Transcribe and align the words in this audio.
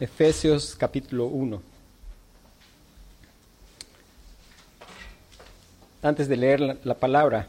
Efesios 0.00 0.74
capítulo 0.78 1.26
1. 1.26 1.60
Antes 6.00 6.26
de 6.26 6.36
leer 6.38 6.58
la, 6.58 6.76
la, 6.84 6.94
palabra, 6.94 7.48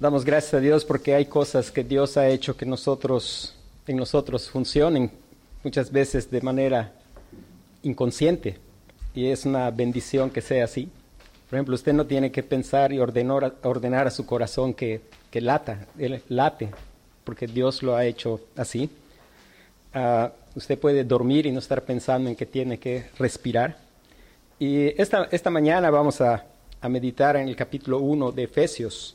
damos 0.00 0.24
gracias 0.24 0.54
a 0.54 0.58
Dios 0.58 0.84
porque 0.84 1.14
hay 1.14 1.26
cosas 1.26 1.70
que 1.70 1.84
Dios 1.84 2.16
ha 2.16 2.28
hecho 2.28 2.56
que 2.56 2.66
nosotros, 2.66 3.54
en 3.86 3.96
nosotros 3.96 4.50
funcionen 4.50 5.12
muchas 5.62 5.92
veces 5.92 6.28
de 6.28 6.40
manera 6.40 6.92
inconsciente 7.84 8.58
y 9.14 9.26
es 9.26 9.44
una 9.44 9.70
bendición 9.70 10.30
que 10.30 10.40
sea 10.40 10.64
así. 10.64 10.90
Por 11.48 11.58
ejemplo, 11.58 11.76
usted 11.76 11.92
no 11.92 12.06
tiene 12.06 12.32
que 12.32 12.42
pensar 12.42 12.92
y 12.92 12.98
ordenar, 12.98 13.54
ordenar 13.62 14.08
a 14.08 14.10
su 14.10 14.26
corazón 14.26 14.74
que, 14.74 15.00
que 15.30 15.40
lata, 15.40 15.86
él 15.96 16.24
late, 16.28 16.70
porque 17.22 17.46
Dios 17.46 17.84
lo 17.84 17.94
ha 17.94 18.04
hecho 18.04 18.40
así. 18.56 18.90
Uh, 19.94 20.28
usted 20.58 20.78
puede 20.78 21.04
dormir 21.04 21.46
y 21.46 21.52
no 21.52 21.60
estar 21.60 21.82
pensando 21.82 22.28
en 22.28 22.34
que 22.34 22.44
tiene 22.44 22.78
que 22.78 23.06
respirar. 23.16 23.78
Y 24.58 25.00
esta, 25.00 25.28
esta 25.30 25.50
mañana 25.50 25.88
vamos 25.88 26.20
a, 26.20 26.46
a 26.80 26.88
meditar 26.88 27.36
en 27.36 27.48
el 27.48 27.54
capítulo 27.54 27.98
1 27.98 28.32
de 28.32 28.42
Efesios 28.42 29.14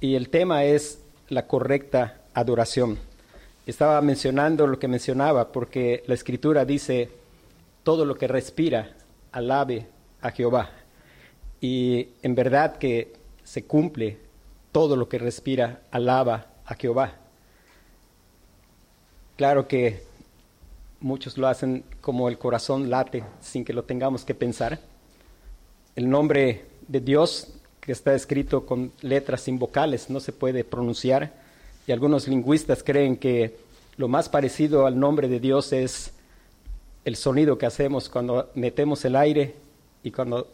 y 0.00 0.14
el 0.14 0.28
tema 0.28 0.64
es 0.64 1.00
la 1.28 1.48
correcta 1.48 2.20
adoración. 2.32 2.96
Estaba 3.66 4.00
mencionando 4.00 4.68
lo 4.68 4.78
que 4.78 4.86
mencionaba 4.86 5.50
porque 5.50 6.04
la 6.06 6.14
escritura 6.14 6.64
dice, 6.64 7.10
todo 7.82 8.04
lo 8.04 8.14
que 8.14 8.28
respira, 8.28 8.92
alabe 9.32 9.86
a 10.20 10.30
Jehová. 10.30 10.70
Y 11.60 12.10
en 12.22 12.36
verdad 12.36 12.76
que 12.76 13.14
se 13.42 13.64
cumple 13.64 14.18
todo 14.70 14.94
lo 14.94 15.08
que 15.08 15.18
respira, 15.18 15.80
alaba 15.90 16.46
a 16.64 16.76
Jehová. 16.76 17.14
Claro 19.36 19.66
que 19.66 20.07
muchos 21.00 21.38
lo 21.38 21.48
hacen 21.48 21.84
como 22.00 22.28
el 22.28 22.38
corazón 22.38 22.90
late 22.90 23.24
sin 23.40 23.64
que 23.64 23.72
lo 23.72 23.84
tengamos 23.84 24.24
que 24.24 24.34
pensar. 24.34 24.78
El 25.96 26.08
nombre 26.08 26.64
de 26.86 27.00
Dios 27.00 27.48
que 27.80 27.92
está 27.92 28.14
escrito 28.14 28.66
con 28.66 28.92
letras 29.00 29.42
sin 29.42 29.58
vocales 29.58 30.10
no 30.10 30.20
se 30.20 30.32
puede 30.32 30.64
pronunciar 30.64 31.32
y 31.86 31.92
algunos 31.92 32.28
lingüistas 32.28 32.82
creen 32.82 33.16
que 33.16 33.56
lo 33.96 34.08
más 34.08 34.28
parecido 34.28 34.86
al 34.86 34.98
nombre 34.98 35.28
de 35.28 35.40
Dios 35.40 35.72
es 35.72 36.12
el 37.04 37.16
sonido 37.16 37.56
que 37.56 37.66
hacemos 37.66 38.08
cuando 38.08 38.50
metemos 38.54 39.04
el 39.04 39.16
aire 39.16 39.54
y 40.02 40.10
cuando 40.10 40.48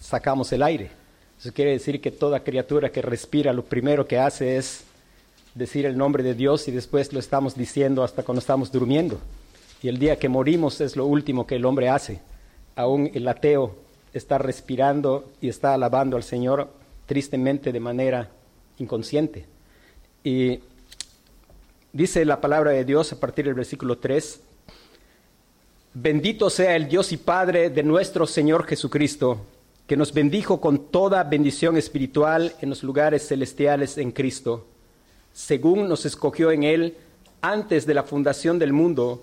sacamos 0.00 0.52
el 0.52 0.62
aire. 0.62 0.90
Eso 1.38 1.52
quiere 1.52 1.72
decir 1.72 2.00
que 2.00 2.10
toda 2.10 2.40
criatura 2.40 2.90
que 2.90 3.02
respira 3.02 3.52
lo 3.52 3.64
primero 3.64 4.06
que 4.06 4.18
hace 4.18 4.56
es 4.56 4.84
decir 5.54 5.86
el 5.86 5.96
nombre 5.96 6.22
de 6.22 6.34
Dios 6.34 6.66
y 6.68 6.72
después 6.72 7.12
lo 7.12 7.20
estamos 7.20 7.56
diciendo 7.56 8.02
hasta 8.02 8.22
cuando 8.22 8.40
estamos 8.40 8.72
durmiendo. 8.72 9.20
Y 9.84 9.88
el 9.88 9.98
día 9.98 10.18
que 10.18 10.30
morimos 10.30 10.80
es 10.80 10.96
lo 10.96 11.04
último 11.04 11.46
que 11.46 11.56
el 11.56 11.66
hombre 11.66 11.90
hace. 11.90 12.22
Aún 12.74 13.10
el 13.12 13.28
ateo 13.28 13.76
está 14.14 14.38
respirando 14.38 15.30
y 15.42 15.50
está 15.50 15.74
alabando 15.74 16.16
al 16.16 16.22
Señor 16.22 16.70
tristemente 17.04 17.70
de 17.70 17.80
manera 17.80 18.30
inconsciente. 18.78 19.44
Y 20.24 20.60
dice 21.92 22.24
la 22.24 22.40
palabra 22.40 22.70
de 22.70 22.86
Dios 22.86 23.12
a 23.12 23.20
partir 23.20 23.44
del 23.44 23.52
versículo 23.52 23.98
3, 23.98 24.40
bendito 25.92 26.48
sea 26.48 26.76
el 26.76 26.88
Dios 26.88 27.12
y 27.12 27.18
Padre 27.18 27.68
de 27.68 27.82
nuestro 27.82 28.26
Señor 28.26 28.64
Jesucristo 28.64 29.44
que 29.86 29.98
nos 29.98 30.14
bendijo 30.14 30.62
con 30.62 30.86
toda 30.86 31.24
bendición 31.24 31.76
espiritual 31.76 32.54
en 32.62 32.70
los 32.70 32.82
lugares 32.82 33.28
celestiales 33.28 33.98
en 33.98 34.12
Cristo, 34.12 34.66
según 35.34 35.90
nos 35.90 36.06
escogió 36.06 36.52
en 36.52 36.62
Él 36.62 36.96
antes 37.42 37.84
de 37.84 37.92
la 37.92 38.04
fundación 38.04 38.58
del 38.58 38.72
mundo, 38.72 39.22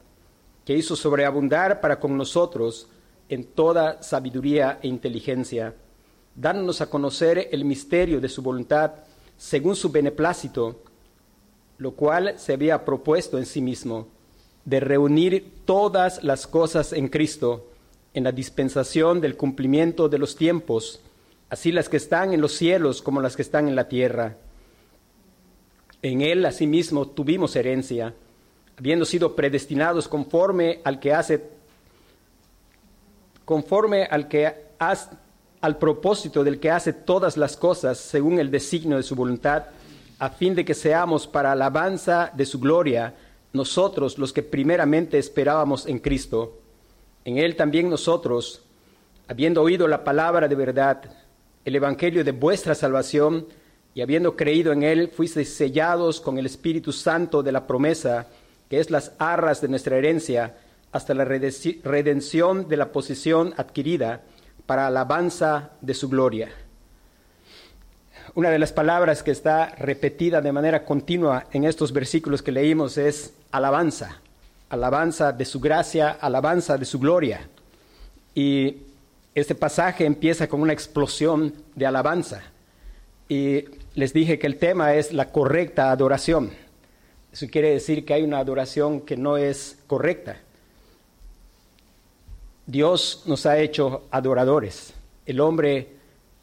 que 0.71 0.77
hizo 0.77 0.95
sobreabundar 0.95 1.81
para 1.81 1.99
con 1.99 2.15
nosotros 2.15 2.87
en 3.27 3.43
toda 3.43 4.01
sabiduría 4.01 4.79
e 4.81 4.87
inteligencia, 4.87 5.75
dándonos 6.33 6.79
a 6.79 6.89
conocer 6.89 7.49
el 7.51 7.65
misterio 7.65 8.21
de 8.21 8.29
su 8.29 8.41
voluntad, 8.41 8.93
según 9.37 9.75
su 9.75 9.91
beneplácito, 9.91 10.79
lo 11.77 11.91
cual 11.91 12.35
se 12.39 12.53
había 12.53 12.85
propuesto 12.85 13.37
en 13.37 13.45
sí 13.45 13.59
mismo, 13.59 14.07
de 14.63 14.79
reunir 14.79 15.51
todas 15.65 16.23
las 16.23 16.47
cosas 16.47 16.93
en 16.93 17.09
Cristo, 17.09 17.67
en 18.13 18.23
la 18.23 18.31
dispensación 18.31 19.19
del 19.19 19.35
cumplimiento 19.35 20.07
de 20.07 20.19
los 20.19 20.37
tiempos, 20.37 21.01
así 21.49 21.73
las 21.73 21.89
que 21.89 21.97
están 21.97 22.31
en 22.31 22.39
los 22.39 22.53
cielos 22.53 23.01
como 23.01 23.19
las 23.19 23.35
que 23.35 23.41
están 23.41 23.67
en 23.67 23.75
la 23.75 23.89
tierra. 23.89 24.37
En 26.01 26.21
él 26.21 26.45
asimismo 26.45 27.09
tuvimos 27.09 27.57
herencia, 27.57 28.13
habiendo 28.81 29.05
sido 29.05 29.35
predestinados 29.35 30.07
conforme 30.07 30.81
al 30.83 30.99
que 30.99 31.13
hace 31.13 31.51
conforme 33.45 34.05
al 34.05 34.27
que 34.27 34.51
hace, 34.79 35.11
al 35.61 35.77
propósito 35.77 36.43
del 36.43 36.59
que 36.59 36.71
hace 36.71 36.91
todas 36.91 37.37
las 37.37 37.55
cosas 37.55 37.99
según 37.99 38.39
el 38.39 38.49
designio 38.49 38.97
de 38.97 39.03
su 39.03 39.13
voluntad, 39.13 39.65
a 40.17 40.29
fin 40.29 40.55
de 40.55 40.65
que 40.65 40.73
seamos 40.73 41.27
para 41.27 41.51
alabanza 41.51 42.31
de 42.33 42.43
su 42.43 42.59
gloria, 42.59 43.13
nosotros 43.53 44.17
los 44.17 44.33
que 44.33 44.41
primeramente 44.41 45.19
esperábamos 45.19 45.85
en 45.85 45.99
Cristo. 45.99 46.57
En 47.23 47.37
él 47.37 47.55
también 47.55 47.87
nosotros, 47.87 48.63
habiendo 49.27 49.61
oído 49.61 49.87
la 49.87 50.03
palabra 50.03 50.47
de 50.47 50.55
verdad, 50.55 51.03
el 51.65 51.75
Evangelio 51.75 52.23
de 52.23 52.31
vuestra 52.31 52.73
salvación, 52.73 53.45
y 53.93 54.01
habiendo 54.01 54.35
creído 54.35 54.71
en 54.73 54.81
él, 54.81 55.09
fuisteis 55.09 55.53
sellados 55.53 56.19
con 56.19 56.39
el 56.39 56.47
Espíritu 56.47 56.91
Santo 56.91 57.43
de 57.43 57.51
la 57.51 57.67
promesa, 57.67 58.25
que 58.71 58.79
es 58.79 58.89
las 58.89 59.11
arras 59.19 59.59
de 59.59 59.67
nuestra 59.67 59.97
herencia, 59.97 60.55
hasta 60.93 61.13
la 61.13 61.25
redención 61.25 62.69
de 62.69 62.77
la 62.77 62.93
posición 62.93 63.53
adquirida 63.57 64.21
para 64.65 64.87
alabanza 64.87 65.71
de 65.81 65.93
su 65.93 66.07
gloria. 66.07 66.47
Una 68.33 68.49
de 68.49 68.59
las 68.59 68.71
palabras 68.71 69.23
que 69.23 69.31
está 69.31 69.75
repetida 69.75 70.39
de 70.39 70.53
manera 70.53 70.85
continua 70.85 71.47
en 71.51 71.65
estos 71.65 71.91
versículos 71.91 72.41
que 72.41 72.53
leímos 72.53 72.97
es 72.97 73.33
alabanza, 73.51 74.21
alabanza 74.69 75.33
de 75.33 75.43
su 75.43 75.59
gracia, 75.59 76.11
alabanza 76.21 76.77
de 76.77 76.85
su 76.85 76.97
gloria. 76.97 77.49
Y 78.33 78.77
este 79.35 79.53
pasaje 79.53 80.05
empieza 80.05 80.47
con 80.47 80.61
una 80.61 80.71
explosión 80.71 81.53
de 81.75 81.85
alabanza 81.85 82.41
y 83.27 83.65
les 83.95 84.13
dije 84.13 84.39
que 84.39 84.47
el 84.47 84.55
tema 84.55 84.93
es 84.93 85.11
la 85.11 85.29
correcta 85.29 85.91
adoración. 85.91 86.51
Eso 87.31 87.47
quiere 87.49 87.71
decir 87.71 88.03
que 88.03 88.13
hay 88.13 88.23
una 88.23 88.39
adoración 88.39 89.01
que 89.01 89.15
no 89.15 89.37
es 89.37 89.79
correcta. 89.87 90.37
Dios 92.65 93.23
nos 93.25 93.45
ha 93.45 93.57
hecho 93.57 94.03
adoradores. 94.11 94.93
El 95.25 95.39
hombre 95.39 95.87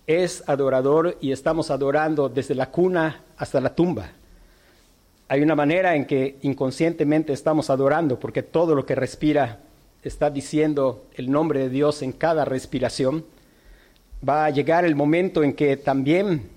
es 0.06 0.42
adorador 0.48 1.18
y 1.20 1.32
estamos 1.32 1.70
adorando 1.70 2.30
desde 2.30 2.54
la 2.54 2.70
cuna 2.70 3.22
hasta 3.36 3.60
la 3.60 3.74
tumba. 3.74 4.12
Hay 5.28 5.42
una 5.42 5.54
manera 5.54 5.94
en 5.94 6.06
que 6.06 6.38
inconscientemente 6.40 7.34
estamos 7.34 7.68
adorando 7.68 8.18
porque 8.18 8.42
todo 8.42 8.74
lo 8.74 8.86
que 8.86 8.94
respira 8.94 9.60
está 10.02 10.30
diciendo 10.30 11.04
el 11.16 11.30
nombre 11.30 11.60
de 11.60 11.68
Dios 11.68 12.00
en 12.00 12.12
cada 12.12 12.46
respiración, 12.46 13.26
va 14.26 14.46
a 14.46 14.50
llegar 14.50 14.86
el 14.86 14.96
momento 14.96 15.42
en 15.42 15.52
que 15.52 15.76
también 15.76 16.48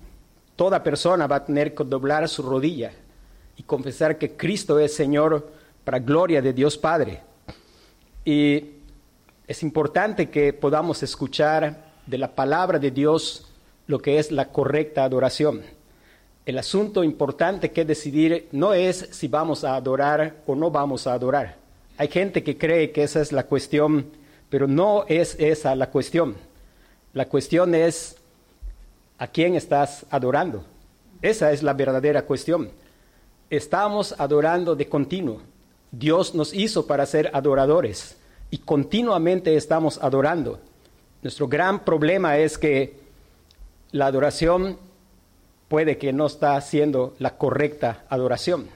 toda 0.56 0.82
persona 0.82 1.26
va 1.26 1.36
a 1.36 1.44
tener 1.44 1.74
que 1.74 1.84
doblar 1.84 2.26
su 2.30 2.42
rodilla 2.42 2.92
y 3.62 3.64
confesar 3.64 4.18
que 4.18 4.32
Cristo 4.32 4.80
es 4.80 4.92
Señor 4.92 5.48
para 5.84 6.00
gloria 6.00 6.42
de 6.42 6.52
Dios 6.52 6.76
Padre. 6.76 7.20
Y 8.24 8.64
es 9.46 9.62
importante 9.62 10.30
que 10.30 10.52
podamos 10.52 11.02
escuchar 11.04 11.92
de 12.06 12.18
la 12.18 12.34
palabra 12.34 12.80
de 12.80 12.90
Dios 12.90 13.46
lo 13.86 14.00
que 14.00 14.18
es 14.18 14.32
la 14.32 14.48
correcta 14.48 15.04
adoración. 15.04 15.62
El 16.44 16.58
asunto 16.58 17.04
importante 17.04 17.70
que 17.70 17.84
decidir 17.84 18.48
no 18.50 18.74
es 18.74 19.08
si 19.12 19.28
vamos 19.28 19.62
a 19.62 19.76
adorar 19.76 20.36
o 20.46 20.56
no 20.56 20.70
vamos 20.72 21.06
a 21.06 21.12
adorar. 21.12 21.56
Hay 21.98 22.08
gente 22.08 22.42
que 22.42 22.58
cree 22.58 22.90
que 22.90 23.04
esa 23.04 23.20
es 23.20 23.30
la 23.30 23.44
cuestión, 23.44 24.06
pero 24.50 24.66
no 24.66 25.04
es 25.06 25.36
esa 25.38 25.76
la 25.76 25.90
cuestión. 25.90 26.34
La 27.12 27.26
cuestión 27.28 27.76
es 27.76 28.16
a 29.18 29.28
quién 29.28 29.54
estás 29.54 30.04
adorando. 30.10 30.64
Esa 31.20 31.52
es 31.52 31.62
la 31.62 31.74
verdadera 31.74 32.22
cuestión. 32.22 32.70
Estamos 33.52 34.14
adorando 34.16 34.74
de 34.76 34.88
continuo. 34.88 35.42
Dios 35.90 36.34
nos 36.34 36.54
hizo 36.54 36.86
para 36.86 37.04
ser 37.04 37.30
adoradores. 37.34 38.16
y 38.50 38.56
continuamente 38.56 39.54
estamos 39.56 39.98
adorando. 40.02 40.58
Nuestro 41.20 41.48
gran 41.48 41.84
problema 41.84 42.38
es 42.38 42.56
que 42.56 42.96
la 43.90 44.06
adoración 44.06 44.78
puede 45.68 45.98
que 45.98 46.14
no 46.14 46.24
está 46.24 46.56
haciendo 46.56 47.14
la 47.18 47.36
correcta 47.36 48.06
adoración. 48.08 48.68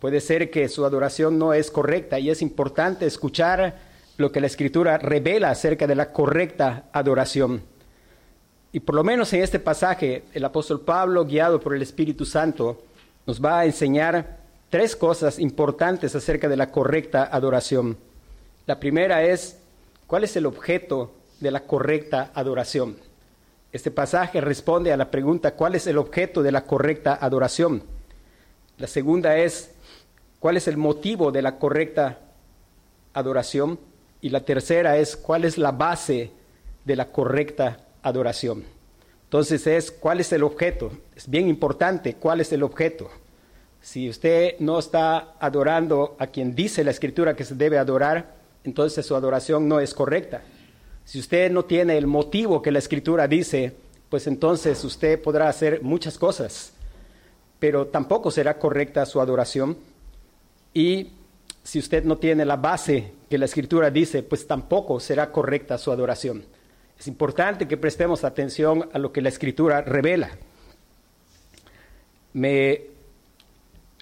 Puede 0.00 0.20
ser 0.20 0.50
que 0.50 0.68
su 0.68 0.84
adoración 0.84 1.38
no 1.38 1.52
es 1.52 1.70
correcta 1.70 2.18
y 2.18 2.28
es 2.28 2.42
importante 2.42 3.06
escuchar 3.06 3.78
lo 4.16 4.32
que 4.32 4.40
la 4.40 4.48
Escritura 4.48 4.98
revela 4.98 5.50
acerca 5.50 5.86
de 5.86 5.94
la 5.94 6.12
correcta 6.12 6.86
adoración. 6.92 7.62
Y 8.72 8.80
por 8.80 8.96
lo 8.96 9.04
menos 9.04 9.32
en 9.32 9.44
este 9.44 9.60
pasaje, 9.60 10.24
el 10.32 10.44
apóstol 10.44 10.80
Pablo, 10.80 11.24
guiado 11.24 11.60
por 11.60 11.76
el 11.76 11.82
Espíritu 11.82 12.24
Santo, 12.24 12.82
nos 13.28 13.44
va 13.44 13.60
a 13.60 13.66
enseñar 13.66 14.38
tres 14.70 14.96
cosas 14.96 15.38
importantes 15.38 16.14
acerca 16.14 16.48
de 16.48 16.56
la 16.56 16.70
correcta 16.70 17.28
adoración. 17.30 17.98
La 18.64 18.80
primera 18.80 19.22
es, 19.22 19.58
¿cuál 20.06 20.24
es 20.24 20.34
el 20.36 20.46
objeto 20.46 21.12
de 21.38 21.50
la 21.50 21.60
correcta 21.60 22.30
adoración? 22.32 22.96
Este 23.70 23.90
pasaje 23.90 24.40
responde 24.40 24.94
a 24.94 24.96
la 24.96 25.10
pregunta, 25.10 25.50
¿cuál 25.56 25.74
es 25.74 25.86
el 25.86 25.98
objeto 25.98 26.42
de 26.42 26.52
la 26.52 26.64
correcta 26.64 27.18
adoración? 27.20 27.82
La 28.78 28.86
segunda 28.86 29.36
es, 29.36 29.72
¿cuál 30.40 30.56
es 30.56 30.66
el 30.66 30.78
motivo 30.78 31.30
de 31.30 31.42
la 31.42 31.58
correcta 31.58 32.20
adoración? 33.12 33.78
Y 34.22 34.30
la 34.30 34.40
tercera 34.40 34.96
es, 34.96 35.18
¿cuál 35.18 35.44
es 35.44 35.58
la 35.58 35.72
base 35.72 36.30
de 36.86 36.96
la 36.96 37.12
correcta 37.12 37.76
adoración? 38.02 38.77
Entonces 39.28 39.66
es, 39.66 39.90
¿cuál 39.90 40.20
es 40.20 40.32
el 40.32 40.42
objeto? 40.42 40.90
Es 41.14 41.28
bien 41.28 41.48
importante, 41.48 42.14
¿cuál 42.14 42.40
es 42.40 42.50
el 42.50 42.62
objeto? 42.62 43.10
Si 43.82 44.08
usted 44.08 44.54
no 44.58 44.78
está 44.78 45.34
adorando 45.38 46.16
a 46.18 46.28
quien 46.28 46.54
dice 46.54 46.82
la 46.82 46.92
escritura 46.92 47.36
que 47.36 47.44
se 47.44 47.54
debe 47.54 47.76
adorar, 47.76 48.36
entonces 48.64 49.04
su 49.04 49.14
adoración 49.14 49.68
no 49.68 49.80
es 49.80 49.92
correcta. 49.92 50.40
Si 51.04 51.18
usted 51.18 51.50
no 51.50 51.66
tiene 51.66 51.98
el 51.98 52.06
motivo 52.06 52.62
que 52.62 52.72
la 52.72 52.78
escritura 52.78 53.28
dice, 53.28 53.74
pues 54.08 54.26
entonces 54.26 54.82
usted 54.82 55.20
podrá 55.20 55.50
hacer 55.50 55.82
muchas 55.82 56.16
cosas, 56.16 56.72
pero 57.58 57.88
tampoco 57.88 58.30
será 58.30 58.58
correcta 58.58 59.04
su 59.04 59.20
adoración. 59.20 59.76
Y 60.72 61.08
si 61.62 61.78
usted 61.78 62.02
no 62.02 62.16
tiene 62.16 62.46
la 62.46 62.56
base 62.56 63.12
que 63.28 63.36
la 63.36 63.44
escritura 63.44 63.90
dice, 63.90 64.22
pues 64.22 64.46
tampoco 64.46 64.98
será 65.00 65.30
correcta 65.32 65.76
su 65.76 65.92
adoración. 65.92 66.46
Es 66.98 67.06
importante 67.06 67.68
que 67.68 67.76
prestemos 67.76 68.24
atención 68.24 68.88
a 68.92 68.98
lo 68.98 69.12
que 69.12 69.22
la 69.22 69.28
escritura 69.28 69.82
revela. 69.82 70.30
Me 72.32 72.82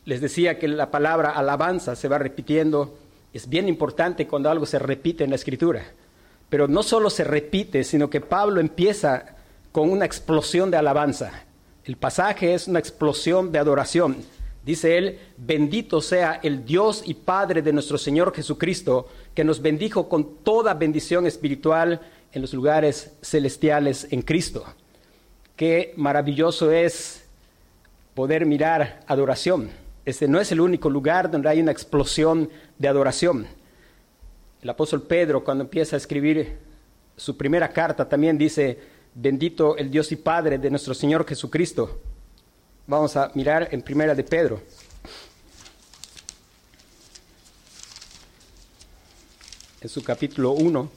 les 0.06 0.20
decía 0.20 0.58
que 0.58 0.68
la 0.68 0.90
palabra 0.90 1.30
alabanza 1.30 1.94
se 1.96 2.08
va 2.08 2.18
repitiendo. 2.18 2.96
Es 3.34 3.48
bien 3.48 3.68
importante 3.68 4.26
cuando 4.26 4.48
algo 4.48 4.64
se 4.64 4.78
repite 4.78 5.24
en 5.24 5.30
la 5.30 5.36
escritura. 5.36 5.82
Pero 6.48 6.68
no 6.68 6.82
solo 6.82 7.10
se 7.10 7.24
repite, 7.24 7.84
sino 7.84 8.08
que 8.08 8.20
Pablo 8.20 8.60
empieza 8.60 9.36
con 9.72 9.90
una 9.90 10.06
explosión 10.06 10.70
de 10.70 10.76
alabanza. 10.76 11.44
El 11.84 11.96
pasaje 11.96 12.54
es 12.54 12.66
una 12.66 12.78
explosión 12.78 13.52
de 13.52 13.58
adoración. 13.58 14.16
Dice 14.64 14.96
él, 14.96 15.18
bendito 15.36 16.00
sea 16.00 16.40
el 16.42 16.64
Dios 16.64 17.02
y 17.04 17.14
Padre 17.14 17.62
de 17.62 17.72
nuestro 17.72 17.98
Señor 17.98 18.34
Jesucristo, 18.34 19.08
que 19.34 19.44
nos 19.44 19.60
bendijo 19.60 20.08
con 20.08 20.38
toda 20.42 20.74
bendición 20.74 21.26
espiritual 21.26 22.00
en 22.32 22.42
los 22.42 22.52
lugares 22.52 23.12
celestiales 23.22 24.08
en 24.10 24.22
Cristo. 24.22 24.64
Qué 25.56 25.94
maravilloso 25.96 26.70
es 26.70 27.24
poder 28.14 28.46
mirar 28.46 29.04
adoración. 29.06 29.70
Este 30.04 30.28
no 30.28 30.40
es 30.40 30.52
el 30.52 30.60
único 30.60 30.88
lugar 30.88 31.30
donde 31.30 31.48
hay 31.48 31.60
una 31.60 31.72
explosión 31.72 32.48
de 32.78 32.88
adoración. 32.88 33.46
El 34.62 34.70
apóstol 34.70 35.02
Pedro, 35.02 35.44
cuando 35.44 35.64
empieza 35.64 35.96
a 35.96 35.98
escribir 35.98 36.58
su 37.16 37.36
primera 37.36 37.68
carta, 37.68 38.08
también 38.08 38.36
dice, 38.36 38.78
bendito 39.14 39.76
el 39.76 39.90
Dios 39.90 40.12
y 40.12 40.16
Padre 40.16 40.58
de 40.58 40.70
nuestro 40.70 40.94
Señor 40.94 41.26
Jesucristo. 41.26 42.00
Vamos 42.86 43.16
a 43.16 43.30
mirar 43.34 43.68
en 43.72 43.82
primera 43.82 44.14
de 44.14 44.22
Pedro. 44.22 44.62
En 49.80 49.88
su 49.88 50.02
capítulo 50.02 50.52
1, 50.52 50.90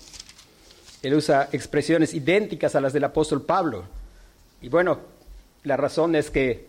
él 1.01 1.13
usa 1.13 1.49
expresiones 1.51 2.13
idénticas 2.13 2.75
a 2.75 2.81
las 2.81 2.93
del 2.93 3.05
apóstol 3.05 3.41
Pablo. 3.41 3.83
Y 4.61 4.69
bueno, 4.69 4.99
la 5.63 5.77
razón 5.77 6.15
es 6.15 6.29
que 6.29 6.67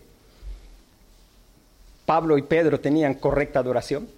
Pablo 2.06 2.38
y 2.38 2.42
Pedro 2.42 2.80
tenían 2.80 3.14
correcta 3.14 3.60
adoración, 3.60 4.08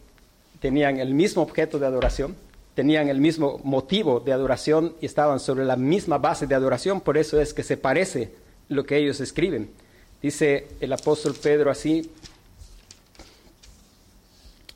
tenían 0.60 0.98
el 0.98 1.14
mismo 1.14 1.42
objeto 1.42 1.78
de 1.78 1.86
adoración, 1.86 2.36
tenían 2.74 3.08
el 3.08 3.20
mismo 3.20 3.60
motivo 3.64 4.20
de 4.20 4.32
adoración 4.32 4.94
y 5.00 5.06
estaban 5.06 5.40
sobre 5.40 5.64
la 5.64 5.76
misma 5.76 6.18
base 6.18 6.46
de 6.46 6.54
adoración, 6.54 7.00
por 7.00 7.18
eso 7.18 7.40
es 7.40 7.52
que 7.52 7.62
se 7.62 7.76
parece 7.76 8.32
lo 8.68 8.84
que 8.84 8.96
ellos 8.96 9.20
escriben. 9.20 9.70
Dice 10.22 10.68
el 10.80 10.92
apóstol 10.92 11.34
Pedro 11.34 11.70
así, 11.70 12.10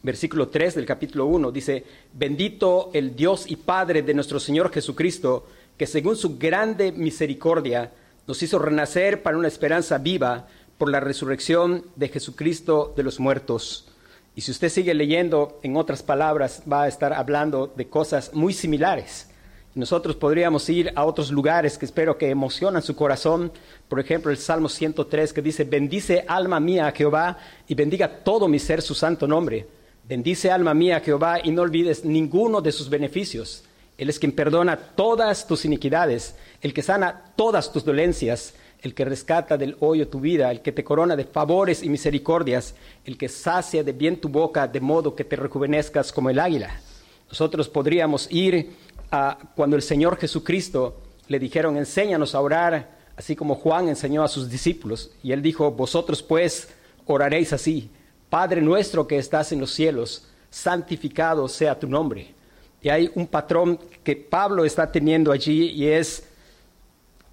versículo 0.06 0.49
3 0.49 0.76
del 0.76 0.87
capítulo 0.87 1.26
1, 1.26 1.53
dice, 1.53 1.85
bendito 2.14 2.91
el 2.94 3.14
Dios 3.14 3.44
y 3.50 3.56
Padre 3.56 4.03
de 4.03 4.14
nuestro 4.14 4.41
Señor 4.41 4.73
Jesucristo, 4.73 5.47
que 5.76 5.87
según 5.87 6.17
su 6.17 6.38
grande 6.38 6.93
misericordia 6.93 7.93
nos 8.26 8.43
hizo 8.43 8.58
renacer 8.58 9.23
para 9.23 9.37
una 9.37 9.49
esperanza 9.49 9.99
viva 9.99 10.49
por 10.79 10.91
la 10.91 11.00
resurrección 11.00 11.85
de 11.97 12.08
Jesucristo 12.08 12.94
de 12.97 13.03
los 13.03 13.20
muertos 13.20 13.93
y 14.37 14.43
si 14.43 14.50
usted 14.50 14.69
sigue 14.69 14.93
leyendo, 14.93 15.58
en 15.62 15.79
otras 15.79 16.03
palabras, 16.03 16.62
va 16.70 16.82
a 16.82 16.88
estar 16.88 17.14
hablando 17.14 17.73
de 17.75 17.88
cosas 17.88 18.35
muy 18.35 18.53
similares. 18.53 19.31
Nosotros 19.75 20.14
podríamos 20.14 20.69
ir 20.69 20.93
a 20.94 21.06
otros 21.06 21.31
lugares 21.31 21.79
que 21.79 21.87
espero 21.87 22.19
que 22.19 22.29
emocionan 22.29 22.82
su 22.82 22.94
corazón. 22.94 23.50
Por 23.88 23.99
ejemplo, 23.99 24.31
el 24.31 24.37
Salmo 24.37 24.69
103 24.69 25.32
que 25.32 25.41
dice, 25.41 25.64
bendice 25.64 26.26
alma 26.29 26.61
mía 26.61 26.87
a 26.87 26.93
Jehová 26.93 27.38
y 27.67 27.75
bendiga 27.75 28.08
todo 28.08 28.47
mi 28.47 28.58
ser 28.58 28.82
su 28.82 28.94
santo 28.94 29.26
nombre. 29.26 29.67
Bendice 30.08 30.53
alma 30.53 30.73
mía 30.73 31.00
Jehová 31.00 31.41
y 31.43 31.50
no 31.50 31.62
olvides 31.62 32.05
ninguno 32.05 32.61
de 32.61 32.70
sus 32.70 32.88
beneficios. 32.88 33.64
Él 33.99 34.08
es 34.08 34.20
quien 34.20 34.31
perdona 34.31 34.76
todas 34.76 35.49
tus 35.49 35.64
iniquidades, 35.64 36.37
el 36.62 36.73
que 36.73 36.82
sana 36.82 37.32
todas 37.35 37.73
tus 37.73 37.85
dolencias, 37.85 38.55
el 38.82 38.94
que 38.94 39.05
rescata 39.05 39.56
del 39.56 39.76
hoyo 39.81 40.06
tu 40.06 40.20
vida, 40.20 40.53
el 40.53 40.61
que 40.61 40.70
te 40.70 40.85
corona 40.85 41.17
de 41.17 41.25
favores 41.25 41.82
y 41.82 41.88
misericordias, 41.88 42.76
el 43.05 43.19
que 43.19 43.29
sacia 43.29 43.82
de 43.82 43.93
bien 43.93 44.20
tu 44.20 44.29
boca 44.29 44.69
de 44.69 44.81
modo 44.81 45.17
que 45.17 45.25
te 45.25 45.35
rejuvenezcas 45.35 46.12
como 46.12 46.31
el 46.31 46.38
águila. 46.38 46.81
Nosotros 47.29 47.69
podríamos 47.69 48.29
ir 48.31 48.76
a 49.11 49.37
cuando 49.56 49.75
el 49.75 49.82
Señor 49.82 50.19
Jesucristo 50.19 51.03
le 51.26 51.41
dijeron, 51.41 51.76
enséñanos 51.76 52.36
a 52.36 52.41
orar, 52.41 52.96
así 53.17 53.34
como 53.34 53.56
Juan 53.56 53.89
enseñó 53.89 54.22
a 54.22 54.29
sus 54.29 54.48
discípulos. 54.48 55.10
Y 55.25 55.32
él 55.32 55.43
dijo, 55.43 55.72
vosotros 55.72 56.22
pues 56.22 56.69
oraréis 57.06 57.53
así, 57.53 57.91
Padre 58.31 58.61
nuestro 58.61 59.06
que 59.06 59.19
estás 59.19 59.53
en 59.53 59.61
los 59.61 59.71
cielos, 59.73 60.29
santificado 60.51 61.49
sea 61.49 61.79
tu 61.79 61.89
nombre. 61.89 62.35
Y 62.83 62.89
hay 62.89 63.11
un 63.15 63.27
patrón 63.27 63.79
que 64.05 64.17
Pablo 64.17 64.65
está 64.65 64.91
teniendo 64.91 65.33
allí 65.33 65.71
y 65.71 65.89
es 65.89 66.25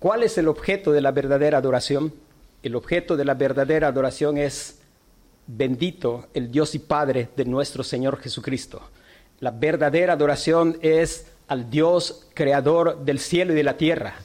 ¿Cuál 0.04 0.24
es 0.24 0.38
el 0.38 0.50
objeto 0.50 0.92
de 0.92 1.00
la 1.00 1.12
verdadera 1.12 1.60
adoración? 1.60 2.14
El 2.62 2.76
objeto 2.76 3.16
de 3.16 3.24
la 3.24 3.36
verdadera 3.36 3.88
adoración 3.88 4.38
es 4.38 4.80
bendito 5.48 6.28
el 6.34 6.52
Dios 6.52 6.76
y 6.76 6.80
Padre 6.80 7.30
de 7.38 7.46
nuestro 7.46 7.86
Señor 7.86 8.18
Jesucristo. 8.20 8.82
La 9.40 9.52
verdadera 9.52 10.12
adoración 10.12 10.78
es 10.82 11.28
al 11.48 11.70
Dios 11.70 12.28
creador 12.34 13.06
del 13.06 13.20
cielo 13.20 13.54
y 13.54 13.56
de 13.56 13.64
la 13.64 13.78
tierra, 13.78 14.16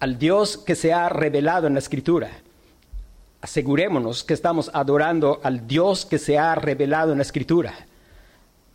al 0.00 0.18
Dios 0.18 0.58
que 0.58 0.74
se 0.74 0.92
ha 0.92 1.08
revelado 1.08 1.68
en 1.68 1.74
la 1.74 1.78
Escritura. 1.78 2.32
Asegurémonos 3.42 4.24
que 4.24 4.32
estamos 4.32 4.70
adorando 4.72 5.38
al 5.42 5.66
Dios 5.66 6.06
que 6.06 6.18
se 6.18 6.38
ha 6.38 6.54
revelado 6.54 7.12
en 7.12 7.18
la 7.18 7.22
Escritura. 7.22 7.74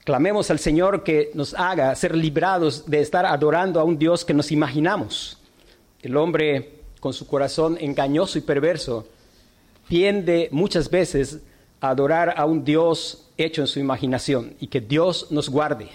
Clamemos 0.05 0.51
al 0.51 0.59
Señor 0.59 1.03
que 1.03 1.31
nos 1.33 1.55
haga 1.55 1.95
ser 1.95 2.15
librados 2.15 2.85
de 2.85 2.99
estar 2.99 3.25
adorando 3.25 3.79
a 3.79 3.83
un 3.83 3.97
Dios 3.97 4.23
que 4.23 4.35
nos 4.35 4.51
imaginamos 4.51 5.37
el 6.01 6.15
hombre, 6.15 6.73
con 6.99 7.13
su 7.13 7.27
corazón 7.27 7.77
engañoso 7.79 8.37
y 8.37 8.41
perverso, 8.41 9.07
tiende 9.87 10.49
muchas 10.51 10.89
veces 10.89 11.39
a 11.79 11.89
adorar 11.89 12.33
a 12.37 12.45
un 12.45 12.63
Dios 12.63 13.29
hecho 13.37 13.61
en 13.61 13.67
su 13.67 13.79
imaginación 13.79 14.55
y 14.59 14.67
que 14.67 14.81
Dios 14.81 15.27
nos 15.31 15.49
guarde. 15.49 15.89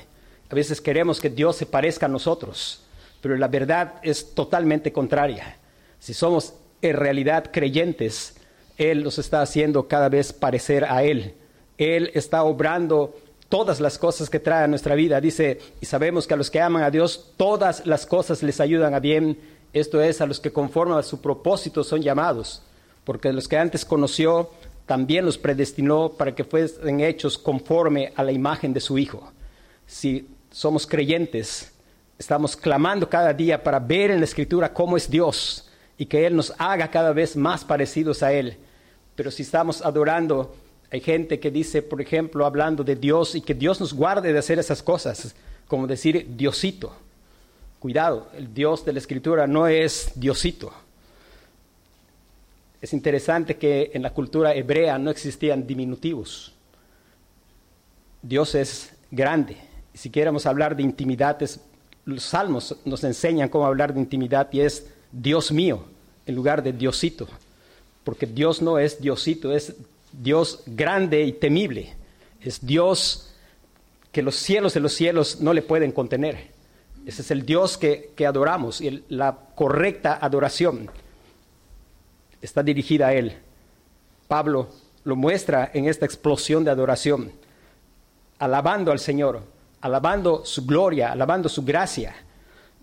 A 0.48 0.54
veces 0.54 0.80
queremos 0.80 1.20
que 1.20 1.30
Dios 1.30 1.56
se 1.56 1.66
parezca 1.66 2.06
a 2.06 2.08
nosotros, 2.08 2.82
pero 3.20 3.36
la 3.36 3.48
verdad 3.48 3.94
es 4.02 4.34
totalmente 4.34 4.92
contraria. 4.92 5.56
Si 5.98 6.14
somos 6.14 6.54
en 6.82 6.96
realidad 6.96 7.50
creyentes, 7.52 8.36
Él 8.76 9.04
nos 9.04 9.18
está 9.18 9.42
haciendo 9.42 9.88
cada 9.88 10.08
vez 10.08 10.32
parecer 10.32 10.84
a 10.84 11.02
Él. 11.02 11.34
Él 11.78 12.10
está 12.14 12.42
obrando 12.44 13.14
todas 13.48 13.80
las 13.80 13.98
cosas 13.98 14.30
que 14.30 14.40
trae 14.40 14.64
a 14.64 14.68
nuestra 14.68 14.94
vida. 14.94 15.20
Dice, 15.20 15.58
y 15.80 15.86
sabemos 15.86 16.26
que 16.26 16.34
a 16.34 16.36
los 16.36 16.50
que 16.50 16.60
aman 16.60 16.82
a 16.82 16.90
Dios, 16.90 17.32
todas 17.36 17.86
las 17.86 18.06
cosas 18.06 18.42
les 18.42 18.60
ayudan 18.60 18.94
a 18.94 19.00
bien 19.00 19.38
esto 19.72 20.00
es, 20.02 20.20
a 20.20 20.26
los 20.26 20.38
que 20.40 20.52
conforme 20.52 20.94
a 20.96 21.02
su 21.02 21.20
propósito 21.20 21.82
son 21.82 22.02
llamados, 22.02 22.62
porque 23.04 23.32
los 23.32 23.48
que 23.48 23.56
antes 23.56 23.84
conoció 23.84 24.50
también 24.86 25.24
los 25.24 25.38
predestinó 25.38 26.10
para 26.10 26.34
que 26.34 26.44
fuesen 26.44 27.00
hechos 27.00 27.38
conforme 27.38 28.12
a 28.16 28.22
la 28.22 28.32
imagen 28.32 28.72
de 28.72 28.80
su 28.80 28.98
Hijo. 28.98 29.32
Si 29.86 30.28
somos 30.50 30.86
creyentes, 30.86 31.72
estamos 32.18 32.56
clamando 32.56 33.08
cada 33.08 33.32
día 33.32 33.62
para 33.62 33.78
ver 33.78 34.10
en 34.10 34.18
la 34.18 34.24
escritura 34.24 34.72
cómo 34.72 34.96
es 34.96 35.10
Dios 35.10 35.68
y 36.02 36.06
que 36.06 36.26
Él 36.26 36.34
nos 36.34 36.52
haga 36.58 36.90
cada 36.90 37.12
vez 37.12 37.36
más 37.36 37.64
parecidos 37.64 38.24
a 38.24 38.32
Él. 38.32 38.56
Pero 39.14 39.30
si 39.30 39.44
estamos 39.44 39.82
adorando, 39.82 40.52
hay 40.90 41.00
gente 41.00 41.38
que 41.38 41.48
dice, 41.48 41.80
por 41.80 42.00
ejemplo, 42.00 42.44
hablando 42.44 42.82
de 42.82 42.96
Dios 42.96 43.36
y 43.36 43.40
que 43.40 43.54
Dios 43.54 43.78
nos 43.78 43.94
guarde 43.94 44.32
de 44.32 44.38
hacer 44.40 44.58
esas 44.58 44.82
cosas, 44.82 45.32
como 45.68 45.86
decir 45.86 46.26
Diosito. 46.36 46.92
Cuidado, 47.78 48.26
el 48.36 48.52
Dios 48.52 48.84
de 48.84 48.94
la 48.94 48.98
Escritura 48.98 49.46
no 49.46 49.68
es 49.68 50.10
Diosito. 50.16 50.72
Es 52.80 52.92
interesante 52.92 53.56
que 53.56 53.92
en 53.94 54.02
la 54.02 54.10
cultura 54.10 54.56
hebrea 54.56 54.98
no 54.98 55.08
existían 55.08 55.68
diminutivos. 55.68 56.52
Dios 58.20 58.56
es 58.56 58.92
grande. 59.08 59.56
Si 59.94 60.10
queremos 60.10 60.46
hablar 60.46 60.74
de 60.74 60.82
intimidad, 60.82 61.38
los 62.06 62.24
salmos 62.24 62.76
nos 62.84 63.04
enseñan 63.04 63.48
cómo 63.48 63.66
hablar 63.66 63.94
de 63.94 64.00
intimidad 64.00 64.48
y 64.50 64.62
es 64.62 64.88
Dios 65.12 65.52
mío 65.52 65.91
en 66.26 66.34
lugar 66.34 66.62
de 66.62 66.72
Diosito. 66.72 67.28
Porque 68.04 68.26
Dios 68.26 68.62
no 68.62 68.78
es 68.78 69.00
Diosito, 69.00 69.52
es 69.52 69.74
Dios 70.12 70.62
grande 70.66 71.22
y 71.22 71.32
temible. 71.32 71.94
Es 72.40 72.64
Dios 72.64 73.32
que 74.10 74.22
los 74.22 74.36
cielos 74.36 74.74
de 74.74 74.80
los 74.80 74.92
cielos 74.92 75.40
no 75.40 75.52
le 75.52 75.62
pueden 75.62 75.92
contener. 75.92 76.50
Ese 77.06 77.22
es 77.22 77.30
el 77.30 77.44
Dios 77.44 77.78
que, 77.78 78.12
adoramos 78.26 78.80
y 78.80 79.04
la 79.08 79.36
correcta 79.54 80.18
adoración 80.20 80.90
está 82.40 82.62
dirigida 82.62 83.08
a 83.08 83.14
Él. 83.14 83.36
Pablo 84.28 84.68
lo 85.04 85.16
muestra 85.16 85.70
en 85.72 85.88
esta 85.88 86.04
explosión 86.04 86.64
de 86.64 86.70
adoración, 86.70 87.32
alabando 88.38 88.92
al 88.92 88.98
Señor, 88.98 89.42
alabando 89.80 90.44
su 90.44 90.66
gloria, 90.66 91.12
alabando 91.12 91.48
su 91.48 91.64
gracia, 91.64 92.14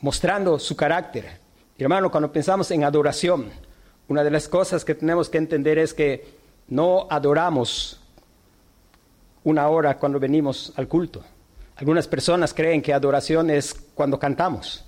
mostrando 0.02 0.60
su 0.60 0.76
carácter. 0.76 1.39
Hermano, 1.86 2.12
cuando 2.12 2.32
pensamos 2.32 2.70
en 2.72 2.84
adoración, 2.84 3.50
una 4.10 4.24
de 4.24 4.32
las 4.32 4.50
cosas 4.50 4.84
que 4.84 4.96
tenemos 4.96 5.30
que 5.30 5.38
entender 5.38 5.78
es 5.78 5.94
que 5.94 6.28
no 6.68 7.08
adoramos 7.10 8.02
una 9.44 9.68
hora 9.70 9.98
cuando 9.98 10.20
venimos 10.20 10.74
al 10.76 10.88
culto. 10.88 11.24
Algunas 11.76 12.08
personas 12.08 12.54
creen 12.54 12.82
que 12.82 12.94
adoración 12.94 13.50
es 13.50 13.74
cuando 13.96 14.20
cantamos. 14.20 14.84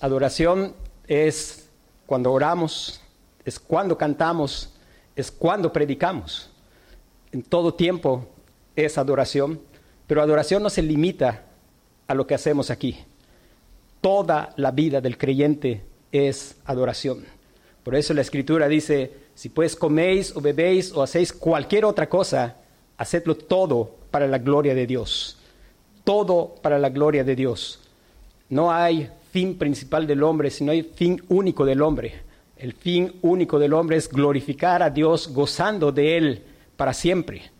Adoración 0.00 0.74
es 1.08 1.68
cuando 2.06 2.32
oramos, 2.32 3.00
es 3.44 3.58
cuando 3.58 3.98
cantamos, 3.98 4.72
es 5.16 5.32
cuando 5.32 5.72
predicamos. 5.72 6.50
En 7.32 7.42
todo 7.42 7.74
tiempo 7.74 8.26
es 8.76 8.98
adoración, 8.98 9.60
pero 10.06 10.22
adoración 10.22 10.62
no 10.62 10.70
se 10.70 10.82
limita 10.82 11.42
a 12.06 12.14
lo 12.14 12.26
que 12.26 12.34
hacemos 12.34 12.70
aquí. 12.70 13.04
Toda 14.00 14.52
la 14.56 14.70
vida 14.70 15.00
del 15.00 15.18
creyente 15.18 15.82
es 16.14 16.54
adoración. 16.64 17.24
Por 17.82 17.96
eso 17.96 18.14
la 18.14 18.20
escritura 18.20 18.68
dice, 18.68 19.10
si 19.34 19.48
pues 19.48 19.74
coméis 19.74 20.34
o 20.36 20.40
bebéis 20.40 20.92
o 20.92 21.02
hacéis 21.02 21.32
cualquier 21.32 21.84
otra 21.84 22.08
cosa, 22.08 22.56
hacedlo 22.96 23.36
todo 23.36 23.96
para 24.12 24.28
la 24.28 24.38
gloria 24.38 24.76
de 24.76 24.86
Dios. 24.86 25.38
Todo 26.04 26.54
para 26.62 26.78
la 26.78 26.90
gloria 26.90 27.24
de 27.24 27.34
Dios. 27.34 27.80
No 28.48 28.72
hay 28.72 29.10
fin 29.32 29.58
principal 29.58 30.06
del 30.06 30.22
hombre, 30.22 30.50
sino 30.50 30.70
hay 30.70 30.82
fin 30.82 31.20
único 31.28 31.64
del 31.64 31.82
hombre. 31.82 32.22
El 32.56 32.74
fin 32.74 33.16
único 33.22 33.58
del 33.58 33.72
hombre 33.72 33.96
es 33.96 34.08
glorificar 34.08 34.84
a 34.84 34.90
Dios 34.90 35.28
gozando 35.28 35.90
de 35.90 36.16
Él 36.16 36.42
para 36.76 36.94
siempre. 36.94 37.50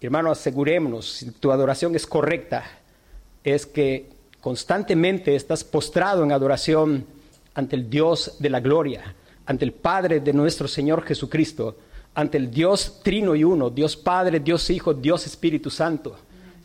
Hermano, 0.00 0.32
asegurémonos, 0.32 1.08
si 1.08 1.30
tu 1.30 1.52
adoración 1.52 1.94
es 1.94 2.06
correcta, 2.06 2.64
es 3.44 3.64
que 3.64 4.10
constantemente 4.40 5.34
estás 5.36 5.62
postrado 5.64 6.24
en 6.24 6.32
adoración 6.32 7.06
ante 7.54 7.76
el 7.76 7.88
Dios 7.88 8.36
de 8.38 8.50
la 8.50 8.60
gloria, 8.60 9.14
ante 9.46 9.64
el 9.64 9.72
Padre 9.72 10.20
de 10.20 10.32
nuestro 10.32 10.68
Señor 10.68 11.02
Jesucristo, 11.04 11.76
ante 12.14 12.38
el 12.38 12.50
Dios 12.50 13.00
trino 13.02 13.34
y 13.34 13.44
uno, 13.44 13.70
Dios 13.70 13.96
Padre, 13.96 14.40
Dios 14.40 14.70
Hijo, 14.70 14.94
Dios 14.94 15.26
Espíritu 15.26 15.70
Santo. 15.70 16.16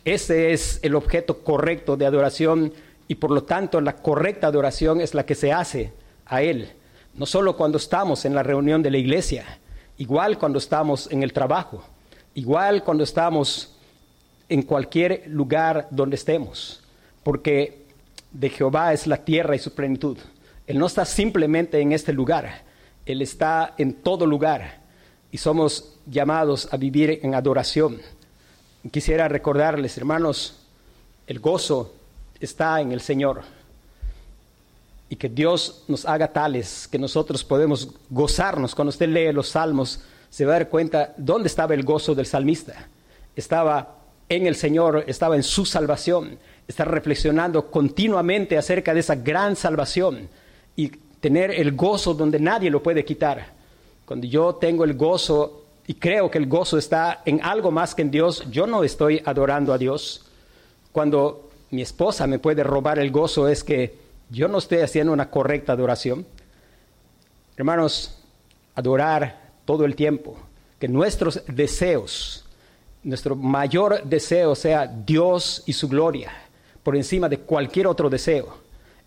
Ese 0.04 0.52
es 0.52 0.78
el 0.82 0.94
objeto 0.94 1.42
correcto 1.42 1.96
de 1.96 2.06
adoración 2.06 2.72
y 3.08 3.16
por 3.16 3.30
lo 3.30 3.42
tanto 3.42 3.80
la 3.80 3.96
correcta 3.96 4.46
adoración 4.46 5.00
es 5.00 5.14
la 5.14 5.26
que 5.26 5.34
se 5.34 5.52
hace 5.52 5.92
a 6.26 6.42
Él, 6.42 6.70
no 7.14 7.26
solo 7.26 7.56
cuando 7.56 7.76
estamos 7.76 8.24
en 8.24 8.34
la 8.34 8.42
reunión 8.42 8.82
de 8.82 8.90
la 8.90 8.98
iglesia, 8.98 9.58
igual 9.98 10.38
cuando 10.38 10.58
estamos 10.58 11.10
en 11.10 11.22
el 11.22 11.32
trabajo, 11.32 11.82
igual 12.34 12.84
cuando 12.84 13.04
estamos 13.04 13.76
en 14.48 14.62
cualquier 14.62 15.24
lugar 15.26 15.88
donde 15.90 16.16
estemos, 16.16 16.82
porque 17.22 17.84
de 18.30 18.48
Jehová 18.48 18.92
es 18.92 19.06
la 19.06 19.24
tierra 19.24 19.56
y 19.56 19.58
su 19.58 19.74
plenitud. 19.74 20.16
Él 20.70 20.78
no 20.78 20.86
está 20.86 21.04
simplemente 21.04 21.80
en 21.80 21.90
este 21.90 22.12
lugar, 22.12 22.62
Él 23.04 23.22
está 23.22 23.74
en 23.76 23.92
todo 23.92 24.24
lugar 24.24 24.78
y 25.32 25.38
somos 25.38 25.96
llamados 26.06 26.68
a 26.70 26.76
vivir 26.76 27.18
en 27.24 27.34
adoración. 27.34 28.00
Quisiera 28.92 29.26
recordarles, 29.26 29.98
hermanos, 29.98 30.60
el 31.26 31.40
gozo 31.40 31.92
está 32.38 32.80
en 32.80 32.92
el 32.92 33.00
Señor 33.00 33.42
y 35.08 35.16
que 35.16 35.28
Dios 35.28 35.82
nos 35.88 36.06
haga 36.06 36.28
tales 36.32 36.86
que 36.86 37.00
nosotros 37.00 37.42
podemos 37.42 37.88
gozarnos. 38.08 38.76
Cuando 38.76 38.90
usted 38.90 39.08
lee 39.08 39.32
los 39.32 39.48
salmos, 39.48 40.02
se 40.30 40.44
va 40.44 40.52
a 40.52 40.58
dar 40.60 40.68
cuenta 40.68 41.14
dónde 41.16 41.48
estaba 41.48 41.74
el 41.74 41.82
gozo 41.82 42.14
del 42.14 42.26
salmista. 42.26 42.86
Estaba 43.34 43.96
en 44.28 44.46
el 44.46 44.54
Señor, 44.54 45.02
estaba 45.08 45.34
en 45.34 45.42
su 45.42 45.66
salvación, 45.66 46.38
está 46.68 46.84
reflexionando 46.84 47.72
continuamente 47.72 48.56
acerca 48.56 48.94
de 48.94 49.00
esa 49.00 49.16
gran 49.16 49.56
salvación 49.56 50.28
y 50.76 50.88
tener 51.20 51.50
el 51.50 51.72
gozo 51.72 52.14
donde 52.14 52.40
nadie 52.40 52.70
lo 52.70 52.82
puede 52.82 53.04
quitar. 53.04 53.52
Cuando 54.04 54.26
yo 54.26 54.54
tengo 54.54 54.84
el 54.84 54.94
gozo 54.94 55.64
y 55.86 55.94
creo 55.94 56.30
que 56.30 56.38
el 56.38 56.46
gozo 56.46 56.78
está 56.78 57.22
en 57.24 57.42
algo 57.42 57.70
más 57.70 57.94
que 57.94 58.02
en 58.02 58.10
Dios, 58.10 58.44
yo 58.50 58.66
no 58.66 58.82
estoy 58.82 59.22
adorando 59.24 59.72
a 59.72 59.78
Dios. 59.78 60.24
Cuando 60.92 61.50
mi 61.70 61.82
esposa 61.82 62.26
me 62.26 62.38
puede 62.38 62.64
robar 62.64 62.98
el 62.98 63.10
gozo 63.10 63.48
es 63.48 63.62
que 63.62 63.94
yo 64.30 64.48
no 64.48 64.58
estoy 64.58 64.78
haciendo 64.78 65.12
una 65.12 65.30
correcta 65.30 65.72
adoración. 65.72 66.26
Hermanos, 67.56 68.16
adorar 68.74 69.50
todo 69.64 69.84
el 69.84 69.94
tiempo, 69.94 70.36
que 70.78 70.88
nuestros 70.88 71.42
deseos, 71.46 72.44
nuestro 73.02 73.36
mayor 73.36 74.02
deseo 74.04 74.54
sea 74.54 74.86
Dios 74.86 75.62
y 75.66 75.72
su 75.72 75.88
gloria, 75.88 76.32
por 76.82 76.96
encima 76.96 77.28
de 77.28 77.38
cualquier 77.38 77.86
otro 77.86 78.08
deseo, 78.08 78.58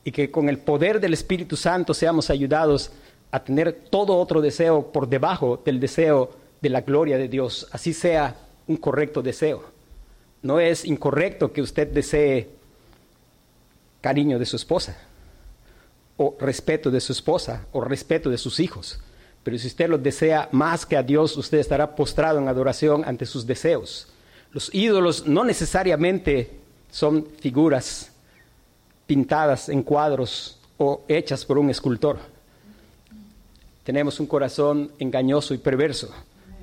y 0.04 0.12
que 0.12 0.32
con 0.32 0.50
el 0.50 0.60
poder 0.60 1.00
del 1.00 1.14
Espíritu 1.14 1.56
Santo 1.56 1.94
seamos 1.94 2.30
ayudados 2.30 2.92
a 3.32 3.44
tener 3.44 3.74
todo 3.90 4.18
otro 4.18 4.42
deseo 4.42 4.92
por 4.92 5.08
debajo 5.08 5.62
del 5.66 5.80
deseo 5.80 6.32
de 6.62 6.70
la 6.70 6.82
gloria 6.82 7.18
de 7.18 7.28
Dios, 7.28 7.68
así 7.72 7.94
sea 7.94 8.36
un 8.68 8.78
correcto 8.78 9.22
deseo. 9.22 9.64
No 10.42 10.60
es 10.60 10.86
incorrecto 10.86 11.52
que 11.52 11.62
usted 11.62 11.88
desee 11.88 12.50
cariño 14.02 14.38
de 14.38 14.46
su 14.46 14.56
esposa, 14.56 14.98
o 16.18 16.38
respeto 16.40 16.92
de 16.92 17.02
su 17.02 17.12
esposa, 17.12 17.66
o 17.72 17.82
respeto 17.82 18.30
de 18.30 18.38
sus 18.38 18.60
hijos. 18.60 19.00
Pero 19.44 19.58
si 19.58 19.68
usted 19.68 19.90
lo 19.90 19.98
desea 19.98 20.48
más 20.52 20.86
que 20.86 20.96
a 20.96 21.04
Dios, 21.04 21.36
usted 21.36 21.58
estará 21.58 21.96
postrado 21.96 22.40
en 22.40 22.48
adoración 22.48 23.04
ante 23.06 23.26
sus 23.26 23.46
deseos. 23.46 24.08
Los 24.52 24.74
ídolos 24.74 25.26
no 25.26 25.44
necesariamente 25.44 26.52
son 26.92 27.28
figuras 27.40 28.13
pintadas 29.14 29.70
en 29.70 29.84
cuadros 29.84 30.58
o 30.80 31.04
hechas 31.08 31.46
por 31.46 31.60
un 31.60 31.70
escultor. 31.70 32.18
Tenemos 33.84 34.20
un 34.20 34.26
corazón 34.26 34.92
engañoso 34.98 35.54
y 35.54 35.60
perverso. 35.60 36.12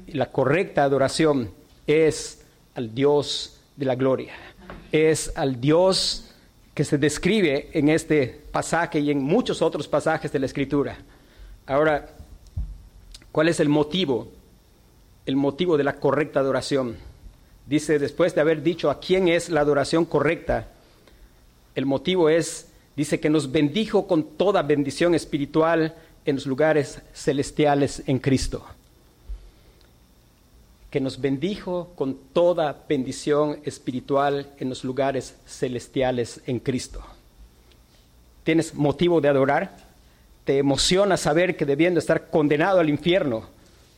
Y 0.09 0.15
la 0.15 0.33
correcta 0.33 0.83
adoración 0.83 1.53
es 1.87 2.41
al 2.75 2.93
Dios 2.93 3.61
de 3.77 3.87
la 3.87 3.95
gloria. 3.95 4.33
Es 4.91 5.31
al 5.37 5.61
Dios 5.61 6.33
que 6.75 6.83
se 6.83 6.99
describe 6.99 7.71
en 7.73 7.89
este 7.89 8.43
pasaje 8.51 8.99
y 8.99 9.13
en 9.13 9.23
muchos 9.23 9.63
otros 9.63 9.87
pasajes 9.87 10.33
de 10.33 10.41
la 10.41 10.47
Escritura. 10.47 10.99
Ahora, 11.69 12.09
¿cuál 13.31 13.47
es 13.47 13.61
el 13.61 13.69
motivo? 13.69 14.27
El 15.25 15.37
motivo 15.37 15.77
de 15.77 15.85
la 15.85 16.01
correcta 16.01 16.41
adoración. 16.41 16.97
Dice, 17.65 18.01
después 18.01 18.35
de 18.35 18.41
haber 18.41 18.65
dicho 18.65 18.91
a 18.91 18.99
quién 18.99 19.29
es 19.29 19.51
la 19.51 19.61
adoración 19.61 20.05
correcta, 20.05 20.67
el 21.75 21.87
motivo 21.87 22.29
es, 22.29 22.69
dice 22.97 23.21
que 23.21 23.31
nos 23.31 23.51
bendijo 23.51 24.07
con 24.07 24.25
toda 24.25 24.63
bendición 24.63 25.15
espiritual 25.15 25.95
en 26.25 26.37
los 26.37 26.47
lugares 26.47 27.01
celestiales 27.15 28.03
en 28.07 28.19
Cristo 28.19 28.65
que 30.91 31.01
nos 31.01 31.21
bendijo 31.21 31.93
con 31.95 32.17
toda 32.33 32.85
bendición 32.89 33.61
espiritual 33.65 34.49
en 34.59 34.69
los 34.69 34.83
lugares 34.83 35.37
celestiales 35.47 36.41
en 36.47 36.59
Cristo. 36.59 37.01
¿Tienes 38.43 38.75
motivo 38.75 39.21
de 39.21 39.29
adorar? 39.29 39.77
¿Te 40.45 40.59
emociona 40.59 41.17
saber 41.17 41.57
que 41.57 41.65
debiendo 41.65 42.01
estar 42.01 42.29
condenado 42.29 42.81
al 42.81 42.89
infierno, 42.89 43.45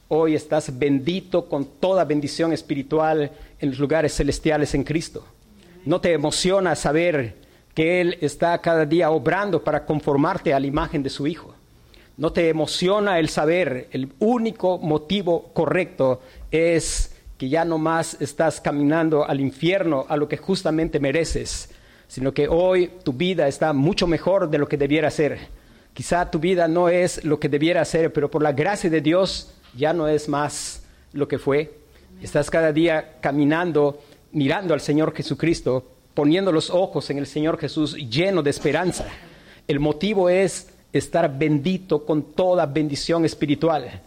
hoy 0.09 0.35
estás 0.35 0.79
bendito 0.79 1.47
con 1.47 1.65
toda 1.65 2.05
bendición 2.05 2.53
espiritual 2.53 3.33
en 3.59 3.71
los 3.71 3.79
lugares 3.79 4.15
celestiales 4.15 4.75
en 4.75 4.85
Cristo? 4.85 5.25
No 5.87 6.01
te 6.01 6.13
emociona 6.13 6.77
saber 6.77 7.37
que 7.75 8.01
Él 8.01 8.19
está 8.21 8.59
cada 8.59 8.85
día 8.85 9.11
obrando 9.11 9.63
para 9.63 9.85
conformarte 9.85 10.53
a 10.53 10.61
la 10.61 10.67
imagen 10.67 11.03
de 11.03 11.11
su 11.11 11.27
Hijo. 11.27 11.55
No 12.17 12.33
te 12.33 12.49
emociona 12.49 13.19
el 13.19 13.29
saber, 13.29 13.89
el 13.91 14.13
único 14.19 14.79
motivo 14.79 15.51
correcto 15.55 16.21
es 16.51 17.17
que 17.39 17.49
ya 17.49 17.65
no 17.65 17.79
más 17.79 18.21
estás 18.21 18.61
caminando 18.61 19.27
al 19.27 19.41
infierno, 19.41 20.05
a 20.09 20.17
lo 20.17 20.29
que 20.29 20.37
justamente 20.37 21.01
mereces, 21.01 21.71
sino 22.07 22.33
que 22.33 22.47
hoy 22.47 22.91
tu 23.03 23.15
vida 23.15 23.49
está 23.49 23.73
mucho 23.73 24.07
mejor 24.07 24.51
de 24.51 24.59
lo 24.59 24.69
que 24.69 24.77
debiera 24.77 25.11
ser. 25.11 25.39
Quizá 25.95 26.31
tu 26.31 26.39
vida 26.39 26.69
no 26.69 26.89
es 26.89 27.25
lo 27.25 27.41
que 27.41 27.49
debiera 27.49 27.85
ser, 27.85 28.13
pero 28.13 28.31
por 28.31 28.43
la 28.43 28.53
gracia 28.53 28.91
de 28.91 29.01
Dios 29.01 29.55
ya 29.75 29.93
no 29.93 30.07
es 30.07 30.29
más 30.29 30.85
lo 31.13 31.27
que 31.27 31.39
fue. 31.39 31.79
Estás 32.23 32.51
cada 32.51 32.73
día 32.73 33.17
caminando, 33.21 33.99
mirando 34.31 34.75
al 34.75 34.81
Señor 34.81 35.15
Jesucristo, 35.15 35.92
poniendo 36.15 36.53
los 36.53 36.71
ojos 36.71 37.09
en 37.11 37.19
el 37.19 37.27
Señor 37.27 37.59
Jesús 37.59 37.95
lleno 37.95 38.43
de 38.43 38.51
esperanza. 38.51 39.07
El 39.67 39.81
motivo 39.81 40.29
es 40.29 40.69
estar 40.93 41.39
bendito 41.39 42.05
con 42.05 42.23
toda 42.23 42.67
bendición 42.67 43.25
espiritual, 43.25 44.01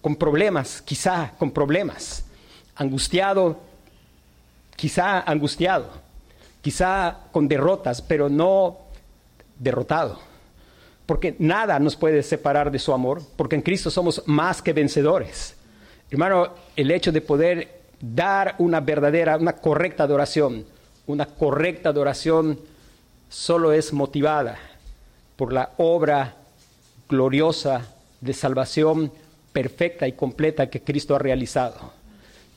con 0.00 0.16
problemas, 0.16 0.82
quizá 0.82 1.32
con 1.38 1.50
problemas, 1.50 2.24
angustiado, 2.76 3.58
quizá 4.76 5.20
angustiado, 5.20 5.90
quizá 6.60 7.16
con 7.32 7.48
derrotas, 7.48 8.02
pero 8.02 8.28
no 8.28 8.78
derrotado. 9.58 10.18
Porque 11.06 11.36
nada 11.38 11.78
nos 11.78 11.96
puede 11.96 12.22
separar 12.22 12.70
de 12.70 12.78
su 12.78 12.92
amor, 12.92 13.22
porque 13.36 13.56
en 13.56 13.62
Cristo 13.62 13.90
somos 13.90 14.22
más 14.26 14.60
que 14.60 14.72
vencedores. 14.72 15.54
Hermano, 16.10 16.48
el 16.74 16.90
hecho 16.90 17.12
de 17.12 17.20
poder 17.20 17.80
dar 18.00 18.56
una 18.58 18.80
verdadera, 18.80 19.36
una 19.36 19.54
correcta 19.54 20.02
adoración, 20.02 20.66
una 21.06 21.26
correcta 21.26 21.90
adoración 21.90 22.58
solo 23.28 23.72
es 23.72 23.92
motivada 23.92 24.58
por 25.36 25.52
la 25.52 25.72
obra 25.76 26.36
gloriosa 27.08 27.86
de 28.20 28.32
salvación 28.32 29.12
perfecta 29.52 30.06
y 30.08 30.12
completa 30.12 30.68
que 30.68 30.82
Cristo 30.82 31.14
ha 31.14 31.18
realizado. 31.18 31.92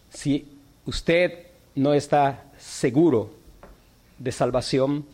Si 0.10 0.46
usted 0.86 1.48
no 1.76 1.94
está 1.94 2.46
seguro 2.58 3.32
de 4.18 4.32
salvación, 4.32 5.06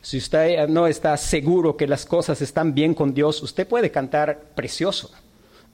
si 0.00 0.18
usted 0.18 0.68
no 0.68 0.86
está 0.86 1.16
seguro 1.16 1.76
que 1.76 1.86
las 1.86 2.06
cosas 2.06 2.40
están 2.40 2.74
bien 2.74 2.94
con 2.94 3.12
Dios, 3.12 3.42
usted 3.42 3.66
puede 3.66 3.90
cantar 3.90 4.40
precioso. 4.54 5.10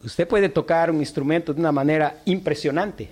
Usted 0.02 0.26
puede 0.26 0.49
tocar 0.49 0.90
un 0.90 0.99
instrumento 1.00 1.52
de 1.52 1.61
una 1.61 1.71
manera 1.71 2.23
impresionante. 2.25 3.11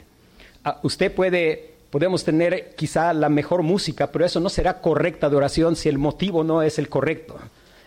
Ah, 0.64 0.80
usted 0.82 1.14
puede, 1.14 1.69
podemos 1.90 2.24
tener 2.24 2.74
quizá 2.76 3.12
la 3.12 3.28
mejor 3.28 3.62
música, 3.62 4.10
pero 4.10 4.24
eso 4.24 4.40
no 4.40 4.48
será 4.48 4.80
correcta 4.80 5.26
adoración 5.26 5.76
si 5.76 5.88
el 5.88 5.98
motivo 5.98 6.44
no 6.44 6.62
es 6.62 6.78
el 6.78 6.88
correcto. 6.88 7.36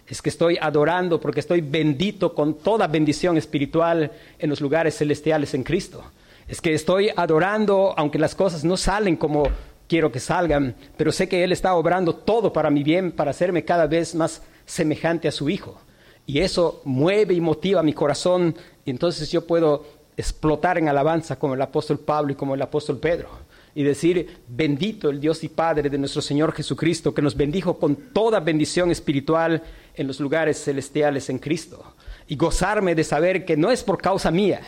Es 0.08 0.22
que 0.22 0.30
estoy 0.30 0.58
adorando 0.62 1.20
porque 1.20 1.40
estoy 1.40 1.62
bendito 1.62 2.36
con 2.36 2.56
toda 2.56 2.88
bendición 2.88 3.38
espiritual 3.38 4.12
en 4.38 4.50
los 4.50 4.60
lugares 4.60 4.98
celestiales 4.98 5.54
en 5.54 5.64
Cristo. 5.64 6.04
Es 6.48 6.60
que 6.60 6.74
estoy 6.74 7.10
adorando 7.16 7.94
aunque 7.96 8.20
las 8.20 8.36
cosas 8.36 8.66
no 8.66 8.76
salen 8.76 9.16
como 9.16 9.48
quiero 9.88 10.12
que 10.12 10.20
salgan, 10.20 10.76
pero 10.98 11.14
sé 11.14 11.30
que 11.30 11.44
Él 11.44 11.54
está 11.54 11.74
obrando 11.76 12.14
todo 12.14 12.52
para 12.52 12.70
mi 12.70 12.84
bien, 12.84 13.14
para 13.14 13.32
hacerme 13.32 13.64
cada 13.64 13.88
vez 13.88 14.14
más 14.14 14.42
semejante 14.66 15.30
a 15.30 15.32
su 15.32 15.50
Hijo. 15.50 15.80
Y 16.26 16.40
eso 16.40 16.82
mueve 16.84 17.34
y 17.34 17.42
motiva 17.42 17.82
mi 17.84 17.94
corazón 17.94 18.56
y 18.86 18.92
entonces 18.92 19.32
yo 19.32 19.48
puedo 19.48 19.86
explotar 20.18 20.78
en 20.78 20.90
alabanza 20.90 21.38
como 21.38 21.54
el 21.54 21.62
apóstol 21.62 22.00
Pablo 22.00 22.34
y 22.34 22.36
como 22.36 22.56
el 22.56 22.62
apóstol 22.62 23.00
Pedro 23.00 23.43
y 23.76 23.84
decir, 23.84 24.42
bendito 24.48 25.10
el 25.10 25.20
Dios 25.20 25.44
y 25.44 25.50
Padre 25.50 25.90
de 25.90 25.98
nuestro 25.98 26.22
Señor 26.22 26.54
Jesucristo, 26.54 27.14
que 27.14 27.22
nos 27.22 27.36
bendijo 27.36 27.80
con 27.80 27.96
toda 27.96 28.40
bendición 28.40 28.92
espiritual 28.92 29.62
en 29.96 30.08
los 30.08 30.20
lugares 30.20 30.64
celestiales 30.64 31.30
en 31.30 31.40
Cristo. 31.40 31.96
Y 32.28 32.36
gozarme 32.36 32.96
de 32.96 33.04
saber 33.04 33.46
que 33.46 33.58
no 33.58 33.72
es 33.72 33.84
por 33.84 34.02
causa 34.02 34.32
mía, 34.32 34.62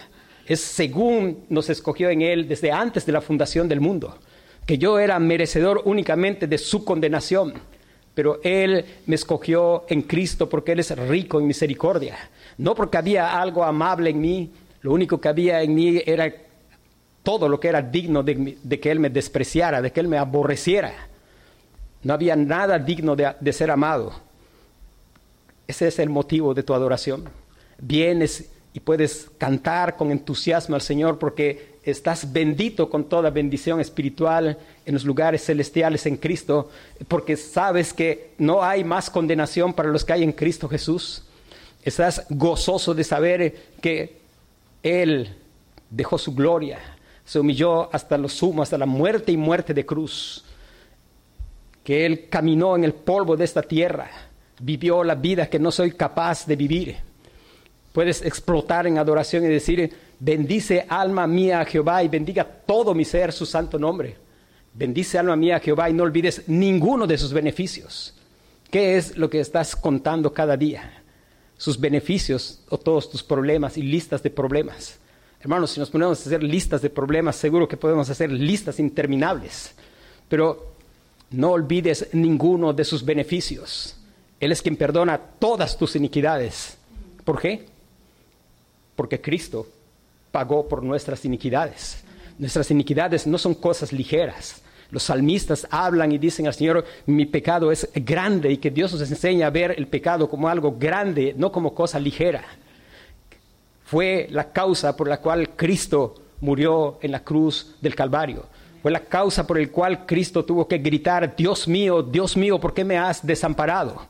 es 0.46 0.60
según 0.60 1.46
nos 1.50 1.70
escogió 1.70 2.10
en 2.10 2.22
Él 2.22 2.48
desde 2.48 2.72
antes 2.72 3.06
de 3.06 3.12
la 3.12 3.22
fundación 3.22 3.68
del 3.68 3.82
mundo 3.82 4.18
que 4.66 4.78
yo 4.78 5.00
era 5.00 5.20
merecedor 5.20 5.82
únicamente 5.86 6.48
de 6.48 6.58
su 6.58 6.84
condenación, 6.84 7.54
pero 8.14 8.40
Él 8.44 8.86
me 9.06 9.16
escogió 9.16 9.86
en 9.90 10.02
Cristo 10.02 10.50
porque 10.50 10.72
Él 10.72 10.80
es 10.80 10.98
rico 10.98 11.40
en 11.40 11.48
misericordia, 11.48 12.18
no 12.58 12.74
porque 12.74 12.98
había 12.98 13.40
algo 13.40 13.64
amable 13.64 14.10
en 14.10 14.22
mí, 14.22 14.52
lo 14.82 14.94
único 14.94 15.20
que 15.20 15.28
había 15.28 15.62
en 15.62 15.76
mí 15.76 16.02
era 16.06 16.34
todo 17.26 17.50
lo 17.50 17.60
que 17.60 17.68
era 17.68 17.82
digno 17.82 18.24
de, 18.24 18.80
que 18.80 18.92
Él 18.92 19.02
me 19.02 19.10
despreciara, 19.10 19.82
de 19.82 19.92
que 19.92 20.00
Él 20.00 20.08
me 20.08 20.18
aborreciera. 20.18 20.94
No 22.04 22.14
había 22.14 22.38
nada 22.38 22.80
digno 22.80 23.16
de, 23.18 23.34
de 23.38 23.52
ser 23.52 23.72
amado. 23.72 24.14
Ese 25.68 25.88
es 25.88 26.00
el 26.00 26.10
motivo 26.10 26.54
de 26.54 26.64
tu 26.64 26.74
adoración. 26.74 27.26
Vienes 27.80 28.50
y 28.72 28.80
puedes 28.80 29.32
cantar 29.38 29.98
con 29.98 30.12
entusiasmo 30.12 30.76
al 30.76 30.82
Señor 30.82 31.18
porque 31.18 31.76
estás 31.84 32.32
bendito 32.32 32.90
con 32.90 33.06
toda 33.06 33.30
bendición 33.30 33.80
espiritual 33.80 34.58
en 34.86 34.94
los 34.94 35.04
lugares 35.04 35.44
celestiales 35.44 36.06
en 36.06 36.18
Cristo, 36.18 36.70
porque 37.08 37.38
sabes 37.38 37.94
que 37.94 38.32
no 38.38 38.64
hay 38.64 38.84
más 38.84 39.10
condenación 39.10 39.74
para 39.74 39.90
los 39.90 40.06
que 40.06 40.14
hay 40.14 40.24
en 40.24 40.32
Cristo 40.32 40.70
Jesús. 40.70 41.24
Estás 41.84 42.26
gozoso 42.30 42.94
de 42.94 43.04
saber 43.04 43.56
que 43.82 44.18
Él 44.84 45.36
dejó 45.90 46.18
su 46.18 46.34
gloria, 46.34 46.80
se 47.26 47.40
humilló 47.40 47.94
hasta 47.94 48.18
lo 48.18 48.30
sumo, 48.30 48.62
hasta 48.62 48.78
la 48.78 48.86
muerte 48.86 49.32
y 49.32 49.38
muerte 49.38 49.74
de 49.74 49.86
cruz, 49.86 50.46
que 51.84 52.06
Él 52.06 52.30
caminó 52.30 52.76
en 52.76 52.84
el 52.84 52.94
polvo 52.94 53.36
de 53.36 53.44
esta 53.46 53.62
tierra, 53.62 54.10
vivió 54.60 55.04
la 55.04 55.16
vida 55.16 55.50
que 55.50 55.60
no 55.60 55.72
soy 55.72 55.92
capaz 55.92 56.46
de 56.46 56.56
vivir. 56.56 56.96
Puedes 57.92 58.22
explotar 58.24 58.88
en 58.88 58.98
adoración 58.98 59.44
y 59.44 59.48
decir, 59.48 59.92
Bendice 60.20 60.86
alma 60.88 61.28
mía 61.28 61.62
a 61.62 61.66
Jehová 61.66 62.04
y 62.04 62.08
bendiga 62.08 62.44
todo 62.44 62.94
mi 62.94 63.04
ser 63.04 63.34
su 63.34 63.46
santo 63.46 63.78
nombre. 63.78 64.16
Bendice 64.74 65.18
alma 65.18 65.36
mía 65.36 65.58
a 65.58 65.60
Jehová 65.60 65.90
y 65.90 65.94
no 65.94 66.04
olvides 66.04 66.44
ninguno 66.48 67.06
de 67.08 67.18
sus 67.18 67.34
beneficios. 67.34 68.14
¿Qué 68.70 68.98
es 68.98 69.18
lo 69.18 69.30
que 69.30 69.40
estás 69.40 69.76
contando 69.76 70.34
cada 70.34 70.58
día? 70.58 71.04
Sus 71.58 71.80
beneficios 71.80 72.62
o 72.70 72.78
todos 72.78 73.10
tus 73.10 73.24
problemas 73.24 73.78
y 73.78 73.84
listas 73.84 74.22
de 74.24 74.30
problemas. 74.30 75.00
Hermanos, 75.42 75.72
si 75.72 75.80
nos 75.80 75.90
ponemos 75.90 76.20
a 76.20 76.22
hacer 76.22 76.44
listas 76.44 76.82
de 76.82 76.90
problemas, 76.90 77.36
seguro 77.36 77.68
que 77.68 77.78
podemos 77.78 78.10
hacer 78.10 78.32
listas 78.32 78.80
interminables. 78.80 79.76
Pero 80.28 80.74
no 81.32 81.52
olvides 81.52 82.10
ninguno 82.14 82.74
de 82.74 82.84
sus 82.84 83.04
beneficios. 83.04 83.96
Él 84.40 84.52
es 84.52 84.62
quien 84.62 84.76
perdona 84.76 85.18
todas 85.18 85.78
tus 85.78 85.96
iniquidades. 85.96 86.78
¿Por 87.24 87.40
qué? 87.40 87.66
Porque 88.96 89.22
Cristo 89.22 89.68
pagó 90.32 90.68
por 90.68 90.84
nuestras 90.84 91.26
iniquidades. 91.26 92.04
Nuestras 92.38 92.70
iniquidades 92.72 93.26
no 93.28 93.38
son 93.38 93.56
cosas 93.56 93.94
ligeras. 93.94 94.62
Los 94.92 95.04
salmistas 95.04 95.68
hablan 95.72 96.12
y 96.12 96.18
dicen 96.18 96.48
al 96.48 96.54
Señor, 96.54 96.86
mi 97.06 97.26
pecado 97.26 97.72
es 97.72 97.90
grande 97.96 98.52
y 98.52 98.58
que 98.58 98.70
Dios 98.70 98.94
nos 98.94 99.10
enseña 99.10 99.48
a 99.48 99.50
ver 99.52 99.74
el 99.78 99.88
pecado 99.88 100.30
como 100.30 100.48
algo 100.48 100.76
grande, 100.78 101.34
no 101.38 101.52
como 101.52 101.74
cosa 101.74 102.00
ligera. 102.00 102.44
Fue 103.86 104.28
la 104.32 104.52
causa 104.52 104.98
por 104.98 105.08
la 105.08 105.22
cual 105.22 105.52
Cristo 105.56 106.16
murió 106.42 106.98
en 107.02 107.12
la 107.12 107.24
cruz 107.24 107.76
del 107.82 107.96
Calvario. 107.96 108.46
Fue 108.82 108.92
la 108.92 109.00
causa 109.00 109.46
por 109.46 109.60
la 109.60 109.68
cual 109.68 110.06
Cristo 110.06 110.44
tuvo 110.44 110.68
que 110.68 110.80
gritar, 110.80 111.36
Dios 111.36 111.68
mío, 111.68 112.02
Dios 112.02 112.36
mío, 112.36 112.60
¿por 112.60 112.74
qué 112.74 112.84
me 112.84 112.98
has 112.98 113.26
desamparado? 113.26 114.08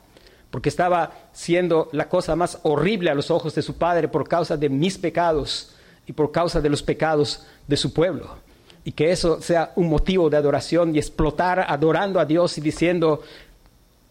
Porque 0.50 0.70
estaba 0.70 1.12
siendo 1.34 1.90
la 1.92 2.08
cosa 2.08 2.36
más 2.36 2.60
horrible 2.64 3.10
a 3.10 3.16
los 3.16 3.30
ojos 3.32 3.54
de 3.54 3.62
su 3.62 3.78
Padre 3.78 4.08
por 4.08 4.28
causa 4.28 4.56
de 4.56 4.70
mis 4.70 4.98
pecados 4.98 5.74
y 6.08 6.14
por 6.14 6.32
causa 6.32 6.62
de 6.62 6.70
los 6.70 6.82
pecados 6.82 7.46
de 7.68 7.78
su 7.78 7.94
pueblo. 7.94 8.38
Y 8.86 8.92
que 8.92 9.12
eso 9.12 9.42
sea 9.42 9.74
un 9.76 9.90
motivo 9.90 10.30
de 10.30 10.38
adoración 10.38 10.96
y 10.96 11.00
explotar 11.00 11.66
adorando 11.68 12.20
a 12.20 12.26
Dios 12.26 12.58
y 12.58 12.62
diciendo, 12.62 13.24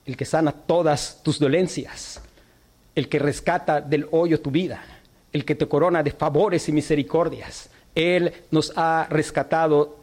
el 0.05 0.17
que 0.17 0.25
sana 0.25 0.53
todas 0.53 1.23
tus 1.23 1.39
dolencias, 1.39 2.21
el 2.95 3.09
que 3.09 3.19
rescata 3.19 3.81
del 3.81 4.09
hoyo 4.11 4.41
tu 4.41 4.51
vida, 4.51 4.94
el 5.35 5.45
que 5.45 5.57
te 5.57 5.67
corona 5.67 6.03
de 6.03 6.13
favores 6.13 6.69
y 6.69 6.73
misericordias. 6.73 7.69
Él 7.95 8.33
nos 8.53 8.73
ha 8.77 9.07
rescatado 9.11 9.99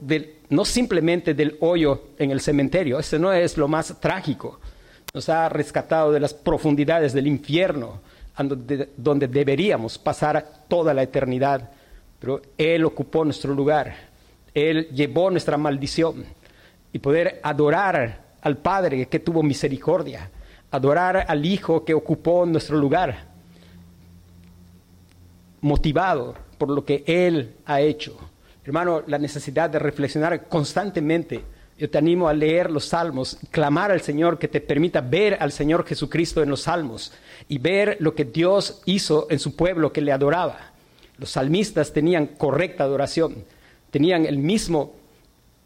no 0.49 0.65
simplemente 0.65 1.33
del 1.33 1.57
hoyo 1.61 2.09
en 2.19 2.31
el 2.31 2.41
cementerio, 2.41 2.99
ese 2.99 3.17
no 3.17 3.31
es 3.31 3.57
lo 3.57 3.67
más 3.67 3.99
trágico, 3.99 4.59
nos 5.13 5.29
ha 5.29 5.47
rescatado 5.49 6.11
de 6.11 6.19
las 6.19 6.33
profundidades 6.33 7.13
del 7.13 7.27
infierno, 7.27 8.01
donde 8.97 9.27
deberíamos 9.27 9.97
pasar 9.97 10.65
toda 10.67 10.93
la 10.93 11.03
eternidad. 11.03 11.71
Pero 12.19 12.41
Él 12.57 12.83
ocupó 12.85 13.23
nuestro 13.23 13.53
lugar, 13.53 13.95
Él 14.53 14.89
llevó 14.89 15.31
nuestra 15.31 15.57
maldición. 15.57 16.25
Y 16.93 16.99
poder 16.99 17.39
adorar 17.41 18.19
al 18.41 18.57
Padre 18.57 19.05
que 19.05 19.19
tuvo 19.19 19.43
misericordia, 19.43 20.29
adorar 20.71 21.25
al 21.25 21.45
Hijo 21.45 21.85
que 21.85 21.93
ocupó 21.93 22.45
nuestro 22.45 22.77
lugar, 22.77 23.30
motivado 25.61 26.35
por 26.57 26.69
lo 26.69 26.83
que 26.83 27.03
Él 27.07 27.55
ha 27.65 27.81
hecho. 27.81 28.17
Hermano, 28.63 29.03
la 29.07 29.17
necesidad 29.17 29.69
de 29.69 29.79
reflexionar 29.79 30.47
constantemente 30.47 31.43
Yo 31.77 31.89
te 31.89 31.97
animo 31.97 32.29
a 32.29 32.33
leer 32.33 32.69
los 32.69 32.85
salmos, 32.85 33.39
clamar 33.49 33.89
al 33.89 34.01
Señor 34.01 34.37
que 34.37 34.47
te 34.47 34.61
permita 34.61 35.01
ver 35.01 35.37
al 35.39 35.51
Señor 35.51 35.83
Jesucristo 35.83 36.43
en 36.43 36.49
los 36.49 36.61
salmos 36.61 37.11
y 37.49 37.57
ver 37.57 37.97
lo 37.99 38.13
que 38.13 38.23
Dios 38.23 38.83
hizo 38.85 39.25
en 39.31 39.39
su 39.39 39.55
pueblo 39.55 39.91
que 39.91 40.01
le 40.01 40.11
adoraba. 40.11 40.73
Los 41.17 41.31
salmistas 41.31 41.91
tenían 41.91 42.27
correcta 42.27 42.83
adoración, 42.83 43.45
tenían 43.89 44.27
el 44.27 44.37
mismo 44.37 44.93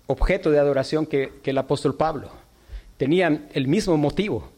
objeto 0.08 0.52
de 0.52 0.60
adoración 0.60 1.06
que, 1.06 1.34
el 1.44 1.58
apóstol 1.58 1.96
Pablo, 1.96 2.32
tenían 2.96 3.50
el 3.54 3.68
mismo 3.68 3.98
motivo. 3.98 4.50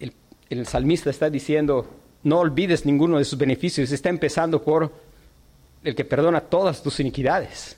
El, 0.00 0.12
el 0.50 0.66
salmista 0.66 1.08
está 1.08 1.30
diciendo, 1.30 1.88
no 2.22 2.38
olvides 2.38 2.84
ninguno 2.84 3.18
de 3.18 3.24
sus 3.24 3.38
beneficios, 3.38 3.90
está 3.92 4.08
empezando 4.08 4.62
por 4.62 4.92
el 5.82 5.94
que 5.94 6.04
perdona 6.04 6.40
todas 6.40 6.82
tus 6.82 7.00
iniquidades. 7.00 7.76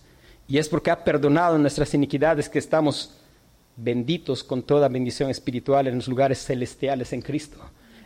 Y 0.49 0.59
es 0.59 0.69
porque 0.69 0.91
ha 0.91 1.05
perdonado 1.05 1.57
nuestras 1.59 1.95
iniquidades 1.95 2.49
que 2.49 2.59
estamos 2.59 3.15
benditos 3.77 4.45
con 4.45 4.63
toda 4.63 4.89
bendición 4.89 5.31
espiritual 5.31 5.87
en 5.87 5.97
los 5.97 6.09
lugares 6.09 6.45
celestiales 6.45 7.13
en 7.13 7.23
Cristo. 7.23 7.59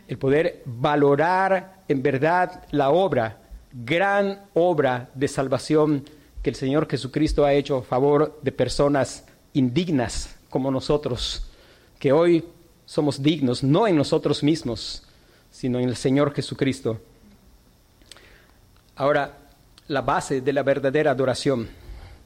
El 0.07 0.17
poder 0.17 0.61
valorar 0.65 1.83
en 1.87 2.01
verdad 2.01 2.63
la 2.71 2.91
obra, 2.91 3.41
gran 3.73 4.45
obra 4.53 5.09
de 5.13 5.27
salvación 5.27 6.05
que 6.41 6.51
el 6.51 6.55
Señor 6.55 6.87
Jesucristo 6.89 7.43
ha 7.43 7.53
hecho 7.53 7.77
a 7.77 7.83
favor 7.83 8.39
de 8.41 8.51
personas 8.51 9.25
indignas 9.53 10.35
como 10.49 10.71
nosotros, 10.71 11.51
que 11.99 12.11
hoy 12.11 12.45
somos 12.85 13.21
dignos, 13.21 13.63
no 13.63 13.87
en 13.87 13.97
nosotros 13.97 14.43
mismos, 14.43 15.06
sino 15.57 15.79
en 15.79 15.89
el 15.89 15.95
Señor 15.95 16.35
Jesucristo. 16.35 17.01
Ahora, 18.95 19.39
la 19.87 20.01
base 20.01 20.41
de 20.41 20.53
la 20.53 20.61
verdadera 20.61 21.09
adoración. 21.09 21.67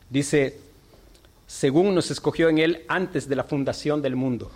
Dice, 0.10 0.60
según 1.48 1.96
nos 1.96 2.12
escogió 2.12 2.50
en 2.50 2.58
Él 2.58 2.84
antes 2.90 3.30
de 3.30 3.38
la 3.38 3.46
fundación 3.46 4.02
del 4.02 4.18
mundo. 4.18 4.52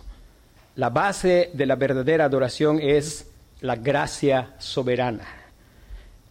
La 0.75 0.89
base 0.89 1.51
de 1.53 1.65
la 1.65 1.77
verdadera 1.77 2.25
adoración 2.25 2.81
es 2.81 3.31
la 3.61 3.77
gracia 3.77 4.55
soberana. 4.59 5.25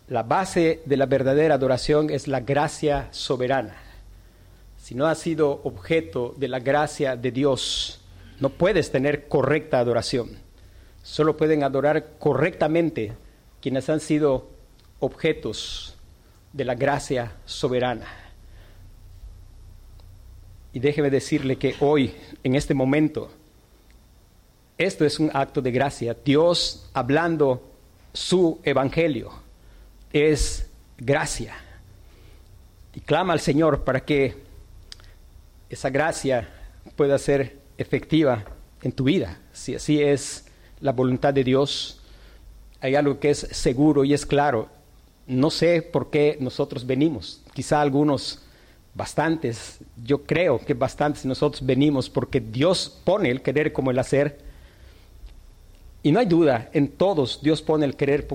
La 0.09 0.22
base 0.22 0.83
de 0.85 0.98
la 0.98 1.07
verdadera 1.07 1.54
adoración 1.54 2.11
es 2.11 2.28
la 2.28 2.40
gracia 2.40 3.09
soberana. 3.11 3.74
Si 4.76 4.94
no 4.94 5.07
has 5.07 5.16
sido 5.16 5.62
objeto 5.64 6.35
de 6.37 6.48
la 6.48 6.61
gracia 6.61 7.16
de 7.16 7.30
Dios, 7.30 8.02
no 8.38 8.50
puedes 8.50 8.92
tener 8.92 9.28
correcta 9.28 9.78
adoración. 9.78 10.43
Solo 11.05 11.37
pueden 11.37 11.62
adorar 11.62 12.14
correctamente 12.19 13.12
quienes 13.61 13.88
han 13.90 14.01
sido 14.01 14.49
objetos 15.01 15.97
de 16.55 16.64
la 16.64 16.75
gracia 16.75 17.37
soberana. 17.45 18.07
Y 20.73 20.81
déjeme 20.81 21.11
decirle 21.11 21.57
que 21.57 21.77
hoy, 21.81 22.14
en 22.43 22.57
este 22.57 22.73
momento, 22.73 23.31
esto 24.79 25.05
es 25.05 25.21
un 25.21 25.31
acto 25.35 25.61
de 25.61 25.71
gracia. 25.71 26.17
Dios 26.25 26.90
hablando 26.95 27.62
su 28.14 28.61
evangelio 28.64 29.31
es 30.11 30.71
gracia. 30.97 31.55
Y 32.95 33.01
clama 33.01 33.35
al 33.35 33.40
Señor 33.40 33.85
para 33.85 34.05
que 34.05 34.37
esa 35.69 35.90
gracia 35.90 36.49
pueda 36.97 37.19
ser 37.19 37.59
efectiva 37.77 38.45
en 38.81 38.93
tu 38.93 39.05
vida. 39.05 39.38
Si 39.53 39.75
así 39.75 40.03
es 40.03 40.43
la 40.85 40.92
voluntad 40.92 41.33
de 41.33 41.42
Dios, 41.42 41.99
hay 42.79 42.94
algo 42.94 43.18
que 43.18 43.31
es 43.31 43.38
seguro 43.38 44.05
y 44.05 44.12
es 44.12 44.27
claro. 44.27 44.68
No 45.27 45.49
sé 45.49 45.81
por 45.81 46.11
qué 46.11 46.37
nosotros 46.38 46.85
venimos. 46.85 47.40
Quizá 47.55 47.81
algunos, 47.81 48.42
bastantes, 48.92 49.79
yo 50.05 50.25
creo 50.25 50.59
que 50.59 50.75
bastantes 50.75 51.25
nosotros 51.25 51.64
venimos 51.64 52.11
porque 52.11 52.38
Dios 52.38 53.01
pone 53.03 53.31
el 53.31 53.40
querer 53.40 53.73
como 53.73 53.90
el 53.90 53.99
hacer. 53.99 54.40
Y 56.03 56.12
no 56.12 56.20
hay 56.20 56.27
duda, 56.27 56.68
en 56.75 56.88
todos 56.88 57.40
Dios 57.42 57.62
pone 57.62 57.87
el 57.87 57.97
querer, 57.97 58.29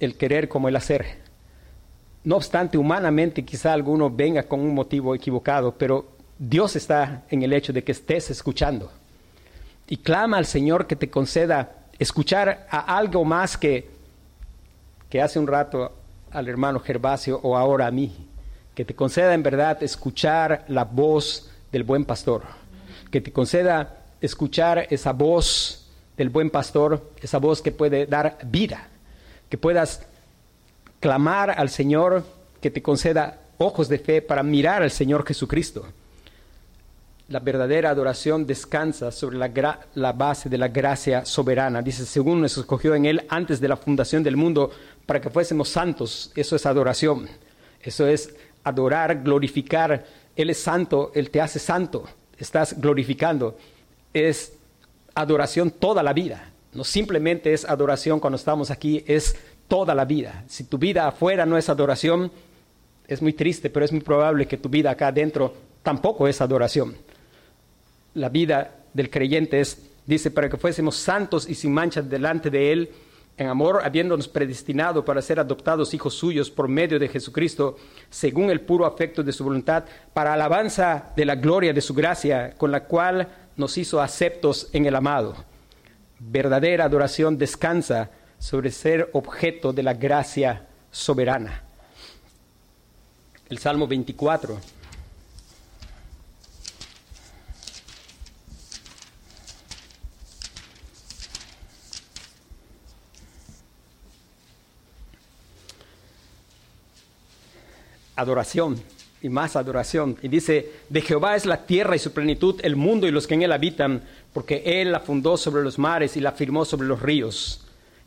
el 0.00 0.16
querer 0.16 0.48
como 0.48 0.66
el 0.66 0.76
hacer. 0.76 1.18
No 2.24 2.36
obstante, 2.36 2.78
humanamente 2.78 3.44
quizá 3.44 3.74
alguno 3.74 4.08
venga 4.08 4.44
con 4.44 4.60
un 4.60 4.74
motivo 4.74 5.14
equivocado, 5.14 5.74
pero 5.76 6.06
Dios 6.38 6.74
está 6.74 7.24
en 7.28 7.42
el 7.42 7.52
hecho 7.52 7.74
de 7.74 7.84
que 7.84 7.92
estés 7.92 8.30
escuchando. 8.30 8.90
Y 9.88 9.98
clama 9.98 10.36
al 10.36 10.46
Señor 10.46 10.86
que 10.86 10.96
te 10.96 11.10
conceda 11.10 11.86
escuchar 11.98 12.66
a 12.70 12.96
algo 12.96 13.24
más 13.24 13.56
que 13.56 13.98
que 15.08 15.22
hace 15.22 15.38
un 15.38 15.46
rato 15.46 15.92
al 16.30 16.48
hermano 16.48 16.80
Gervasio 16.80 17.40
o 17.42 17.56
ahora 17.56 17.86
a 17.86 17.90
mí, 17.90 18.12
que 18.74 18.84
te 18.84 18.94
conceda 18.94 19.34
en 19.34 19.42
verdad 19.42 19.82
escuchar 19.82 20.64
la 20.68 20.84
voz 20.84 21.50
del 21.72 21.84
buen 21.84 22.04
pastor, 22.04 22.42
que 23.10 23.20
te 23.20 23.32
conceda 23.32 23.96
escuchar 24.20 24.86
esa 24.90 25.12
voz 25.12 25.88
del 26.16 26.28
buen 26.28 26.50
pastor, 26.50 27.10
esa 27.22 27.38
voz 27.38 27.62
que 27.62 27.72
puede 27.72 28.06
dar 28.06 28.38
vida, 28.44 28.88
que 29.48 29.56
puedas 29.56 30.02
clamar 31.00 31.50
al 31.50 31.70
Señor, 31.70 32.24
que 32.60 32.70
te 32.70 32.82
conceda 32.82 33.38
ojos 33.56 33.88
de 33.88 33.98
fe 33.98 34.20
para 34.20 34.42
mirar 34.42 34.82
al 34.82 34.90
Señor 34.90 35.26
Jesucristo 35.26 35.86
la 37.28 37.40
verdadera 37.40 37.90
adoración 37.90 38.46
descansa 38.46 39.12
sobre 39.12 39.36
la, 39.36 40.12
base 40.12 40.48
de 40.48 40.56
la 40.56 40.68
gracia 40.68 41.26
soberana. 41.26 41.82
Dice, 41.82 42.06
según 42.06 42.40
nos 42.40 42.56
escogió 42.56 42.94
en 42.94 43.04
Él 43.04 43.26
antes 43.28 43.60
de 43.60 43.68
la 43.68 43.76
fundación 43.76 44.22
del 44.22 44.36
mundo 44.36 44.70
para 45.04 45.20
que 45.20 45.28
fuésemos 45.28 45.68
santos. 45.68 46.32
Eso 46.34 46.56
es 46.56 46.64
adoración. 46.64 47.28
Eso 47.82 48.06
es 48.06 48.34
adorar, 48.64 49.22
glorificar. 49.22 50.06
Él 50.34 50.48
es 50.48 50.58
santo, 50.58 51.12
Él 51.14 51.28
te 51.30 51.42
hace 51.42 51.58
santo. 51.58 52.08
Estás 52.38 52.80
glorificando. 52.80 53.58
Es 54.14 54.54
adoración 55.14 55.70
toda 55.70 56.02
la 56.02 56.14
vida. 56.14 56.50
No 56.72 56.82
simplemente 56.82 57.52
es 57.52 57.66
adoración 57.66 58.20
cuando 58.20 58.36
estamos 58.36 58.70
aquí, 58.70 59.04
es 59.06 59.36
toda 59.68 59.94
la 59.94 60.06
vida. 60.06 60.44
Si 60.48 60.64
tu 60.64 60.78
vida 60.78 61.06
afuera 61.06 61.44
no 61.44 61.58
es 61.58 61.68
adoración, 61.68 62.32
es 63.06 63.20
muy 63.20 63.34
triste, 63.34 63.68
pero 63.68 63.84
es 63.84 63.92
muy 63.92 64.00
probable 64.00 64.46
que 64.46 64.56
tu 64.56 64.70
vida 64.70 64.90
acá 64.90 65.08
adentro 65.08 65.52
tampoco 65.82 66.26
es 66.26 66.40
adoración 66.40 66.96
la 68.14 68.28
vida 68.28 68.74
del 68.92 69.10
creyente 69.10 69.60
es, 69.60 69.90
dice, 70.06 70.30
para 70.30 70.48
que 70.48 70.56
fuésemos 70.56 70.96
santos 70.96 71.48
y 71.48 71.54
sin 71.54 71.72
mancha 71.72 72.02
delante 72.02 72.50
de 72.50 72.72
Él, 72.72 72.90
en 73.36 73.46
amor, 73.46 73.80
habiéndonos 73.84 74.26
predestinado 74.26 75.04
para 75.04 75.22
ser 75.22 75.38
adoptados 75.38 75.94
hijos 75.94 76.14
suyos 76.14 76.50
por 76.50 76.66
medio 76.66 76.98
de 76.98 77.08
Jesucristo, 77.08 77.76
según 78.10 78.50
el 78.50 78.60
puro 78.60 78.84
afecto 78.84 79.22
de 79.22 79.32
su 79.32 79.44
voluntad, 79.44 79.84
para 80.12 80.32
alabanza 80.32 81.12
de 81.14 81.24
la 81.24 81.36
gloria 81.36 81.72
de 81.72 81.80
su 81.80 81.94
gracia, 81.94 82.54
con 82.56 82.72
la 82.72 82.84
cual 82.84 83.28
nos 83.56 83.78
hizo 83.78 84.00
aceptos 84.00 84.68
en 84.72 84.86
el 84.86 84.96
amado. 84.96 85.36
Verdadera 86.18 86.84
adoración 86.84 87.38
descansa 87.38 88.10
sobre 88.38 88.72
ser 88.72 89.08
objeto 89.12 89.72
de 89.72 89.84
la 89.84 89.94
gracia 89.94 90.66
soberana. 90.90 91.62
El 93.48 93.58
Salmo 93.58 93.86
24. 93.86 94.77
Adoración 108.18 108.76
y 109.22 109.28
más 109.28 109.56
adoración. 109.56 110.16
Y 110.22 110.28
dice, 110.28 110.70
de 110.88 111.00
Jehová 111.00 111.36
es 111.36 111.46
la 111.46 111.64
tierra 111.64 111.96
y 111.96 111.98
su 111.98 112.12
plenitud, 112.12 112.60
el 112.62 112.76
mundo 112.76 113.06
y 113.06 113.10
los 113.10 113.26
que 113.26 113.34
en 113.34 113.42
él 113.42 113.52
habitan, 113.52 114.02
porque 114.32 114.62
él 114.80 114.92
la 114.92 115.00
fundó 115.00 115.36
sobre 115.36 115.62
los 115.62 115.78
mares 115.78 116.16
y 116.16 116.20
la 116.20 116.32
firmó 116.32 116.64
sobre 116.64 116.86
los 116.86 117.00
ríos. 117.00 117.64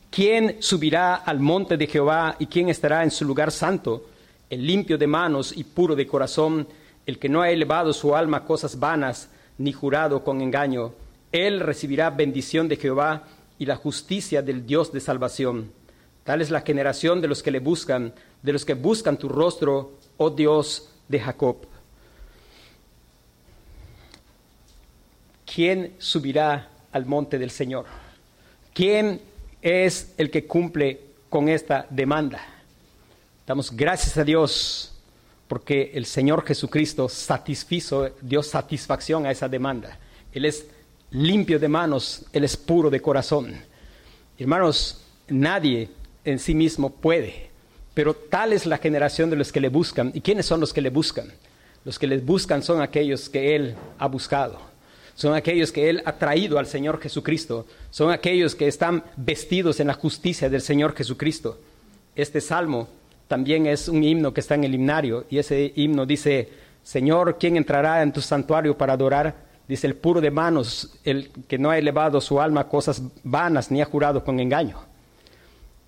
¿Quién 0.10 0.58
subirá 0.60 1.16
al 1.16 1.40
monte 1.40 1.78
de 1.78 1.88
Jehová 1.88 2.36
y 2.38 2.46
quién 2.48 2.70
estará 2.70 3.04
en 3.04 3.12
su 3.12 3.26
lugar 3.26 3.52
santo? 3.52 4.08
El 4.50 4.68
limpio 4.68 4.98
de 4.98 5.08
manos 5.08 5.54
y 5.56 5.64
puro 5.64 5.96
de 5.96 6.06
corazón, 6.06 6.68
el 7.06 7.18
que 7.18 7.30
no 7.30 7.42
ha 7.42 7.50
elevado 7.50 7.94
su 7.94 8.16
alma 8.16 8.38
a 8.38 8.46
cosas 8.46 8.78
vanas, 8.78 9.30
ni 9.58 9.72
jurado 9.72 10.24
con 10.24 10.42
engaño. 10.42 10.94
Él 11.32 11.62
recibirá 11.62 12.10
bendición 12.10 12.68
de 12.68 12.76
Jehová 12.76 13.24
y 13.58 13.66
la 13.66 13.78
justicia 13.78 14.42
del 14.42 14.66
Dios 14.66 14.92
de 14.92 15.00
salvación. 15.00 15.72
Tal 16.24 16.42
es 16.42 16.52
la 16.52 16.62
generación 16.62 17.22
de 17.22 17.28
los 17.28 17.42
que 17.42 17.52
le 17.52 17.60
buscan, 17.60 18.14
de 18.42 18.54
los 18.54 18.66
que 18.66 18.74
buscan 18.74 19.18
tu 19.18 19.30
rostro, 19.30 19.94
oh 20.24 20.30
Dios 20.30 20.88
de 21.08 21.20
Jacob. 21.20 21.58
¿Quién 25.52 25.96
subirá 25.98 26.70
al 26.92 27.08
monte 27.08 27.40
del 27.40 27.50
Señor? 27.50 27.86
¿Quién 28.72 29.20
es 29.64 30.14
el 30.18 30.30
que 30.30 30.46
cumple 30.46 31.02
con 31.28 31.50
esta 31.50 31.88
demanda? 31.90 32.40
Damos 33.48 33.76
gracias 33.76 34.16
a 34.18 34.24
Dios 34.24 34.94
porque 35.48 35.92
el 35.96 36.06
Señor 36.06 36.46
Jesucristo 36.46 37.10
satisfizo, 37.10 38.12
dio 38.22 38.44
satisfacción 38.44 39.26
a 39.26 39.32
esa 39.32 39.50
demanda. 39.50 39.98
Él 40.32 40.46
es 40.46 40.68
limpio 41.10 41.58
de 41.58 41.68
manos, 41.68 42.26
Él 42.32 42.44
es 42.44 42.56
puro 42.56 42.92
de 42.92 43.02
corazón. 43.02 43.56
Hermanos, 44.38 45.04
nadie 45.28 45.90
en 46.24 46.38
sí 46.38 46.54
mismo 46.54 46.92
puede 46.92 47.51
pero 47.94 48.14
tal 48.14 48.54
es 48.54 48.66
la 48.66 48.78
generación 48.78 49.30
de 49.30 49.36
los 49.36 49.52
que 49.52 49.60
le 49.60 49.70
buscan. 49.70 50.12
¿Y 50.14 50.22
quiénes 50.22 50.46
son 50.46 50.60
los 50.60 50.74
que 50.74 50.82
le 50.82 50.90
buscan? 50.90 51.32
Los 51.84 52.00
que 52.00 52.08
les 52.08 52.24
buscan 52.24 52.64
son 52.64 52.82
aquellos 52.82 53.30
que 53.30 53.56
Él 53.56 53.76
ha 53.98 54.08
buscado. 54.08 54.60
Son 55.16 55.34
aquellos 55.34 55.72
que 55.72 55.90
Él 55.90 56.02
ha 56.06 56.14
traído 56.14 56.58
al 56.58 56.68
Señor 56.68 57.00
Jesucristo. 57.02 57.66
Son 57.90 58.12
aquellos 58.12 58.56
que 58.56 58.68
están 58.68 59.04
vestidos 59.18 59.80
en 59.80 59.88
la 59.88 59.94
justicia 59.94 60.50
del 60.50 60.62
Señor 60.62 60.96
Jesucristo. 60.96 61.60
Este 62.16 62.40
salmo 62.40 62.88
también 63.28 63.66
es 63.66 63.88
un 63.88 64.04
himno 64.04 64.34
que 64.34 64.42
está 64.42 64.56
en 64.56 64.64
el 64.64 64.76
himnario 64.76 65.26
y 65.30 65.38
ese 65.38 65.72
himno 65.76 66.06
dice, 66.06 66.50
Señor, 66.84 67.38
¿quién 67.40 67.58
entrará 67.58 68.02
en 68.04 68.12
tu 68.12 68.22
santuario 68.22 68.78
para 68.78 68.94
adorar? 68.94 69.36
Dice 69.68 69.88
el 69.88 69.96
puro 69.96 70.20
de 70.20 70.32
manos, 70.32 70.98
el 71.04 71.30
que 71.48 71.58
no 71.58 71.70
ha 71.70 71.78
elevado 71.78 72.20
su 72.20 72.42
alma 72.42 72.62
a 72.62 72.68
cosas 72.68 73.02
vanas 73.24 73.72
ni 73.72 73.82
ha 73.82 73.86
jurado 73.86 74.24
con 74.24 74.40
engaño. 74.40 74.80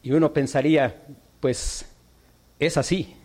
Y 0.02 0.12
uno 0.12 0.32
pensaría, 0.32 0.96
pues 1.40 1.86
es 2.66 2.78
así. 2.78 3.16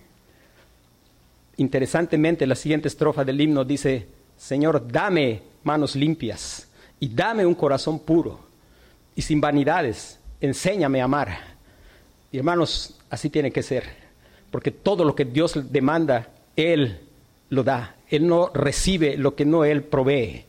Interesantemente, 1.56 2.46
la 2.46 2.54
siguiente 2.54 2.88
estrofa 2.88 3.24
del 3.24 3.40
himno 3.40 3.64
dice, 3.64 4.06
Señor, 4.36 4.86
dame 4.90 5.42
manos 5.64 5.96
limpias 5.96 6.68
y 7.00 7.08
dame 7.08 7.44
un 7.44 7.54
corazón 7.54 7.98
puro 7.98 8.40
y 9.14 9.22
sin 9.22 9.40
vanidades, 9.40 10.20
enséñame 10.40 11.00
a 11.00 11.04
amar. 11.04 11.38
Y 12.30 12.38
hermanos, 12.38 12.96
así 13.10 13.30
tiene 13.30 13.50
que 13.50 13.62
ser, 13.62 13.84
porque 14.50 14.70
todo 14.70 15.04
lo 15.04 15.14
que 15.14 15.24
Dios 15.24 15.72
demanda, 15.72 16.28
Él 16.54 17.00
lo 17.50 17.64
da. 17.64 17.96
Él 18.08 18.26
no 18.26 18.50
recibe 18.54 19.16
lo 19.16 19.34
que 19.34 19.44
no 19.44 19.64
Él 19.64 19.82
provee. 19.82 20.44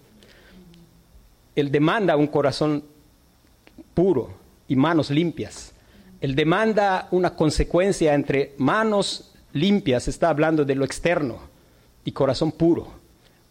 Él 1.56 1.72
demanda 1.72 2.16
un 2.16 2.28
corazón 2.28 2.84
puro 3.94 4.30
y 4.68 4.76
manos 4.76 5.10
limpias. 5.10 5.74
Él 6.22 6.36
demanda 6.36 7.08
una 7.12 7.36
consecuencia 7.36 8.14
entre 8.14 8.54
manos 8.58 9.32
limpias, 9.54 10.08
está 10.08 10.30
hablando 10.30 10.66
de 10.66 10.76
lo 10.76 10.84
externo, 10.84 11.40
y 12.04 12.12
corazón 12.12 12.52
puro. 12.52 12.88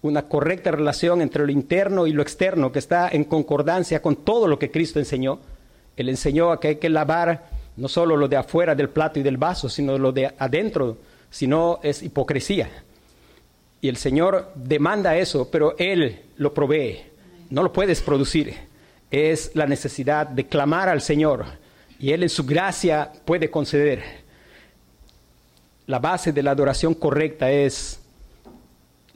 Una 0.03 0.23
correcta 0.23 0.71
relación 0.71 1.23
entre 1.23 1.45
lo 1.45 1.51
interno 1.51 2.07
y 2.07 2.13
lo 2.13 2.23
externo 2.23 2.71
que 2.71 2.79
está 2.79 3.09
en 3.09 3.25
concordancia 3.25 4.01
con 4.03 4.17
todo 4.17 4.47
lo 4.47 4.59
que 4.59 4.71
Cristo 4.71 4.99
enseñó. 4.99 5.41
Él 5.97 6.09
enseñó 6.09 6.59
que 6.61 6.69
hay 6.69 6.77
que 6.77 6.89
lavar 6.89 7.49
no 7.77 7.89
solo 7.89 8.17
lo 8.17 8.29
de 8.29 8.37
afuera 8.37 8.75
del 8.75 8.91
plato 8.91 9.19
y 9.19 9.23
del 9.23 9.39
vaso, 9.39 9.69
sino 9.69 9.99
lo 9.99 10.13
de 10.13 10.33
adentro, 10.39 10.99
si 11.31 11.47
no 11.47 11.81
es 11.83 12.03
hipocresía. 12.03 12.69
Y 13.81 13.89
el 13.89 13.97
Señor 13.97 14.53
demanda 14.55 15.17
eso, 15.17 15.51
pero 15.51 15.75
Él 15.79 16.21
lo 16.37 16.53
provee. 16.53 16.99
No 17.51 17.63
lo 17.63 17.73
puedes 17.73 18.03
producir. 18.03 18.55
Es 19.11 19.53
la 19.55 19.67
necesidad 19.67 20.27
de 20.27 20.47
clamar 20.47 20.89
al 20.89 21.01
Señor 21.01 21.47
y 21.99 22.13
Él 22.13 22.23
en 22.23 22.29
su 22.29 22.45
gracia 22.45 23.11
puede 23.25 23.51
conceder. 23.51 24.03
La 25.87 25.99
base 25.99 26.33
de 26.33 26.43
la 26.43 26.53
adoración 26.53 26.95
correcta 26.95 27.51
es 27.51 28.01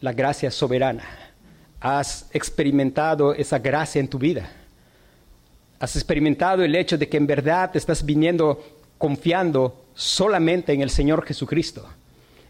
la 0.01 0.13
gracia 0.13 0.51
soberana. 0.51 1.05
Has 1.81 2.29
experimentado 2.33 3.35
esa 3.35 3.59
gracia 3.59 4.01
en 4.01 4.09
tu 4.09 4.19
vida. 4.19 4.51
Has 5.79 5.97
experimentado 5.97 6.63
el 6.63 6.75
hecho 6.75 6.97
de 6.97 7.09
que 7.09 7.17
en 7.17 7.27
verdad 7.27 7.77
estás 7.77 8.05
viniendo 8.05 8.63
confiando 8.99 9.85
solamente 9.95 10.73
en 10.73 10.81
el 10.81 10.91
Señor 10.91 11.25
Jesucristo. 11.25 11.87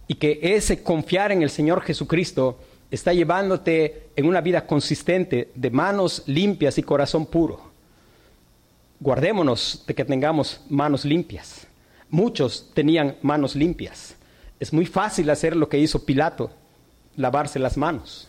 Y 0.07 0.15
que 0.15 0.39
ese 0.43 0.83
confiar 0.83 1.33
en 1.33 1.43
el 1.43 1.51
Señor 1.51 1.83
Jesucristo 1.83 2.59
está 2.91 3.13
llevándote 3.13 4.09
en 4.17 4.27
una 4.27 4.41
vida 4.41 4.67
consistente 4.67 5.51
de 5.55 5.71
manos 5.71 6.23
limpias 6.27 6.77
y 6.77 6.83
corazón 6.83 7.27
puro. 7.27 7.72
Guardémonos 9.03 9.83
de 9.85 9.97
que 9.97 10.05
tengamos 10.05 10.61
manos 10.69 11.05
limpias. 11.05 11.67
Muchos 12.09 12.71
tenían 12.73 13.17
manos 13.21 13.57
limpias. 13.57 14.15
Es 14.61 14.73
muy 14.73 14.87
fácil 14.87 15.29
hacer 15.29 15.57
lo 15.57 15.69
que 15.69 15.77
hizo 15.77 16.05
Pilato, 16.05 16.53
lavarse 17.17 17.59
las 17.59 17.77
manos. 17.77 18.29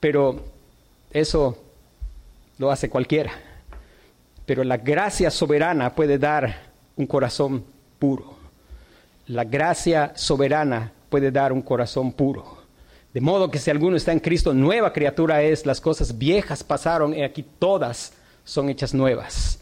Pero 0.00 0.44
eso 1.12 1.56
lo 2.58 2.70
hace 2.70 2.90
cualquiera. 2.90 3.32
Pero 4.44 4.64
la 4.64 4.76
gracia 4.76 5.30
soberana 5.30 5.94
puede 5.94 6.18
dar 6.18 6.72
un 6.94 7.06
corazón 7.06 7.64
puro. 7.98 8.36
La 9.28 9.44
gracia 9.44 10.12
soberana 10.14 10.92
puede 11.08 11.30
dar 11.30 11.54
un 11.54 11.62
corazón 11.62 12.12
puro. 12.12 12.58
De 13.14 13.22
modo 13.22 13.50
que 13.50 13.58
si 13.58 13.70
alguno 13.70 13.96
está 13.96 14.12
en 14.12 14.20
Cristo, 14.20 14.52
nueva 14.52 14.92
criatura 14.92 15.40
es, 15.42 15.64
las 15.64 15.80
cosas 15.80 16.18
viejas 16.18 16.62
pasaron 16.62 17.14
y 17.14 17.22
aquí 17.22 17.42
todas 17.58 18.12
son 18.44 18.68
hechas 18.68 18.92
nuevas. 18.92 19.61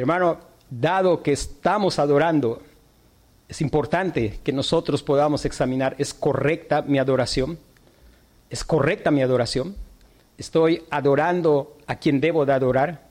Hermano, 0.00 0.38
dado 0.70 1.22
que 1.22 1.32
estamos 1.32 1.98
adorando, 1.98 2.62
es 3.46 3.60
importante 3.60 4.40
que 4.42 4.50
nosotros 4.50 5.02
podamos 5.02 5.44
examinar, 5.44 5.94
¿es 5.98 6.14
correcta 6.14 6.80
mi 6.80 6.98
adoración? 6.98 7.58
¿Es 8.48 8.64
correcta 8.64 9.10
mi 9.10 9.20
adoración? 9.20 9.76
¿Estoy 10.38 10.84
adorando 10.88 11.76
a 11.86 11.96
quien 11.96 12.18
debo 12.18 12.46
de 12.46 12.54
adorar? 12.54 13.08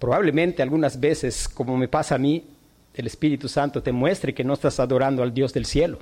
Probablemente 0.00 0.64
algunas 0.64 0.98
veces, 0.98 1.48
como 1.48 1.76
me 1.76 1.86
pasa 1.86 2.16
a 2.16 2.18
mí, 2.18 2.44
el 2.92 3.06
Espíritu 3.06 3.48
Santo 3.48 3.80
te 3.80 3.92
muestre 3.92 4.34
que 4.34 4.42
no 4.42 4.54
estás 4.54 4.80
adorando 4.80 5.22
al 5.22 5.32
Dios 5.32 5.52
del 5.52 5.64
cielo. 5.64 6.00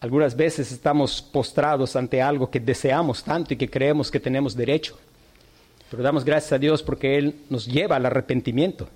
Algunas 0.00 0.34
veces 0.34 0.72
estamos 0.72 1.20
postrados 1.20 1.94
ante 1.94 2.22
algo 2.22 2.50
que 2.50 2.58
deseamos 2.58 3.22
tanto 3.22 3.52
y 3.52 3.58
que 3.58 3.68
creemos 3.68 4.10
que 4.10 4.18
tenemos 4.18 4.56
derecho. 4.56 4.98
Pero 5.90 6.02
damos 6.02 6.24
gracias 6.24 6.52
a 6.52 6.58
Dios 6.58 6.82
porque 6.82 7.18
Él 7.18 7.34
nos 7.50 7.66
lleva 7.66 7.96
al 7.96 8.06
arrepentimiento. 8.06 8.88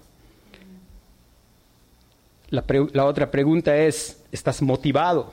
La, 2.54 3.04
otra 3.04 3.32
pregunta 3.32 3.76
es, 3.76 4.22
¿estás 4.30 4.62
motivado? 4.62 5.32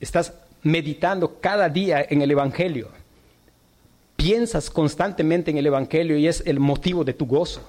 ¿Estás 0.00 0.34
meditando 0.62 1.40
cada 1.40 1.70
día 1.70 2.04
en 2.10 2.20
el 2.20 2.30
Evangelio? 2.30 2.90
¿Piensas 4.16 4.68
constantemente 4.68 5.50
en 5.50 5.56
el 5.56 5.66
Evangelio 5.66 6.18
y 6.18 6.28
es 6.28 6.42
el 6.44 6.60
motivo 6.60 7.04
de 7.04 7.14
tu 7.14 7.24
gozo? 7.26 7.66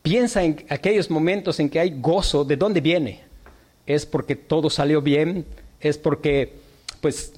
Piensa 0.00 0.42
en 0.42 0.64
aquellos 0.70 1.10
momentos 1.10 1.60
en 1.60 1.68
que 1.68 1.78
hay 1.78 2.00
gozo, 2.00 2.46
¿de 2.46 2.56
dónde 2.56 2.80
viene? 2.80 3.20
¿Es 3.84 4.06
porque 4.06 4.36
todo 4.36 4.70
salió 4.70 5.02
bien? 5.02 5.44
¿Es 5.80 5.98
porque 5.98 6.54
pues 7.02 7.34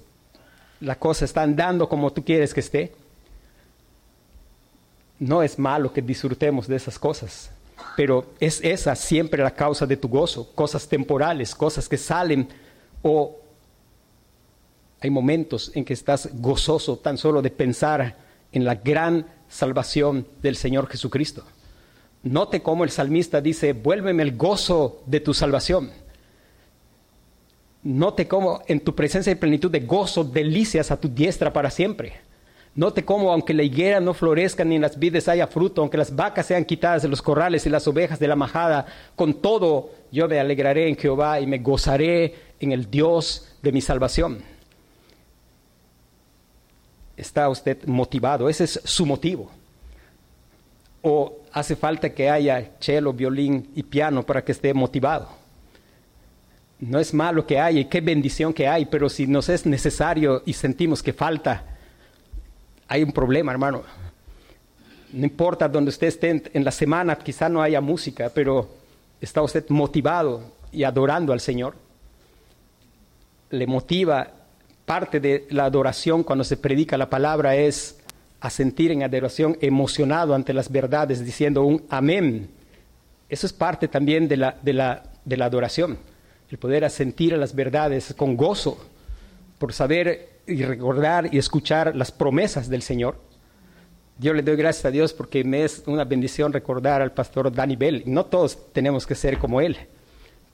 la 0.81 0.95
cosa 0.95 1.25
está 1.25 1.43
andando 1.43 1.89
como 1.89 2.13
tú 2.13 2.25
quieres 2.25 2.55
que 2.55 2.61
esté? 2.61 2.93
No 5.19 5.43
es 5.43 5.59
malo 5.59 5.93
que 5.93 6.01
disfrutemos 6.01 6.69
de 6.69 6.77
esas 6.77 6.97
cosas 6.97 7.51
pero 7.97 8.33
es 8.41 8.61
esa 8.63 8.95
siempre 8.95 9.43
la 9.43 9.55
causa 9.55 9.87
de 9.87 9.97
tu 9.97 10.09
gozo, 10.09 10.51
cosas 10.55 10.89
temporales, 10.89 11.55
cosas 11.55 11.89
que 11.89 11.99
salen 11.99 12.49
o 13.03 13.39
hay 15.01 15.11
momentos 15.11 15.73
en 15.75 15.85
que 15.85 15.95
estás 15.95 16.29
gozoso 16.33 16.97
tan 16.97 17.19
solo 17.19 17.43
de 17.43 17.51
pensar 17.51 18.17
en 18.53 18.65
la 18.65 18.77
gran 18.77 19.27
salvación 19.49 20.27
del 20.41 20.57
Señor 20.57 20.89
Jesucristo. 20.89 21.45
Note 22.23 22.63
cómo 22.63 22.85
el 22.85 22.91
salmista 22.91 23.41
dice, 23.41 23.73
vuélveme 23.73 24.23
el 24.23 24.37
gozo 24.37 25.03
de 25.07 25.19
tu 25.19 25.35
salvación. 25.35 25.91
Note 27.83 28.29
cómo 28.29 28.63
en 28.69 28.79
tu 28.79 28.95
presencia 28.95 29.33
y 29.33 29.37
plenitud 29.37 29.71
de 29.71 29.81
gozo 29.81 30.23
delicias 30.23 30.93
a 30.93 31.01
tu 31.01 31.09
diestra 31.09 31.53
para 31.53 31.71
siempre. 31.71 32.21
Note 32.75 33.05
cómo, 33.05 33.31
aunque 33.31 33.53
la 33.53 33.63
higuera 33.63 34.01
no 34.01 34.15
florezca 34.15 34.65
ni 34.65 34.77
en 34.77 34.83
las 34.83 34.99
vides 34.99 35.29
haya 35.29 35.47
fruto, 35.47 35.83
aunque 35.83 35.99
las 35.99 36.15
vacas 36.15 36.47
sean 36.47 36.65
quitadas 36.65 37.03
de 37.03 37.09
los 37.09 37.21
corrales 37.21 37.67
y 37.67 37.71
las 37.71 37.87
ovejas 37.87 38.19
de 38.19 38.29
la 38.29 38.37
majada, 38.37 38.87
con 39.15 39.35
todo 39.35 39.91
yo 40.11 40.27
me 40.27 40.41
alegraré 40.41 40.89
en 40.89 40.97
Jehová 40.97 41.39
y 41.41 41.47
me 41.47 41.59
gozaré 41.59 42.35
en 42.61 42.73
el 42.73 42.91
Dios 42.91 43.57
de 43.61 43.73
mi 43.73 43.83
salvación. 43.83 44.43
¿Está 47.15 47.51
usted 47.51 47.85
motivado? 47.85 48.49
Ese 48.49 48.65
es 48.65 48.81
su 48.85 49.05
motivo. 49.05 49.51
¿O 51.03 51.41
hace 51.53 51.77
falta 51.77 52.09
que 52.09 52.31
haya 52.31 52.71
cello, 52.81 53.13
violín 53.13 53.71
y 53.75 53.83
piano 53.83 54.23
para 54.23 54.43
que 54.43 54.53
esté 54.53 54.73
motivado? 54.73 55.29
No 56.81 56.99
es 56.99 57.13
malo 57.13 57.47
que 57.47 57.61
haya 57.61 57.81
y 57.81 57.85
qué 57.85 58.01
bendición 58.01 58.55
que 58.55 58.67
hay, 58.67 58.87
pero 58.87 59.11
si 59.11 59.27
nos 59.27 59.51
es 59.51 59.67
necesario 59.67 60.43
y 60.47 60.55
sentimos 60.55 61.03
que 61.03 61.13
falta, 61.13 61.72
hay 62.93 63.03
un 63.03 63.13
problema, 63.13 63.53
hermano. 63.53 63.83
No 65.15 65.25
importa 65.25 65.67
donde 65.67 65.89
usted 65.89 66.09
esté 66.09 66.43
en 66.53 66.63
la 66.63 66.71
semana, 66.71 67.17
quizá 67.17 67.49
no 67.49 67.63
haya 67.63 67.81
música, 67.81 68.31
pero 68.35 68.69
está 69.19 69.41
usted 69.41 69.65
motivado 69.71 70.43
y 70.71 70.85
adorando 70.85 71.33
al 71.33 71.41
Señor. 71.41 71.75
Le 73.49 73.67
motiva 73.67 74.29
parte 74.85 75.21
de 75.21 75.47
la 75.49 75.65
adoración 75.65 76.23
cuando 76.23 76.45
se 76.45 76.59
predica 76.59 76.99
la 76.99 77.09
palabra 77.09 77.57
es 77.57 77.99
a 78.41 78.51
sentir 78.51 78.91
en 78.91 79.03
adoración 79.03 79.57
emocionado 79.63 80.35
ante 80.35 80.53
las 80.53 80.71
verdades, 80.71 81.25
diciendo 81.25 81.63
un 81.63 81.87
amén. 81.89 82.51
Eso 83.31 83.47
es 83.47 83.55
parte 83.55 83.89
también 83.89 84.29
de 84.29 84.37
la, 84.37 84.59
de 84.61 84.75
la, 84.75 85.03
de 85.25 85.37
la 85.39 85.47
adoración, 85.47 85.97
el 86.51 86.59
poder 86.59 86.91
sentir 86.91 87.33
las 87.39 87.55
verdades 87.55 88.13
con 88.15 88.37
gozo, 88.37 88.77
por 89.59 89.73
saber 89.73 90.32
y 90.47 90.65
recordar 90.65 91.29
y 91.33 91.39
escuchar 91.39 91.95
las 91.95 92.13
promesas 92.13 92.69
del 92.69 92.83
Señor. 92.83 93.17
Yo 94.19 94.35
le 94.35 94.43
doy 94.43 94.57
gracias 94.57 94.85
a 94.85 94.91
Dios 94.91 95.13
porque 95.13 95.43
me 95.45 95.65
es 95.65 95.83
una 95.87 96.05
bendición 96.05 96.53
recordar 96.53 97.03
al 97.03 97.13
pastor 97.13 97.53
Danny 97.53 97.77
Bell. 97.77 98.03
No 98.07 98.27
todos 98.27 98.73
tenemos 98.73 99.07
que 99.07 99.15
ser 99.15 99.39
como 99.39 99.61
él, 99.61 99.77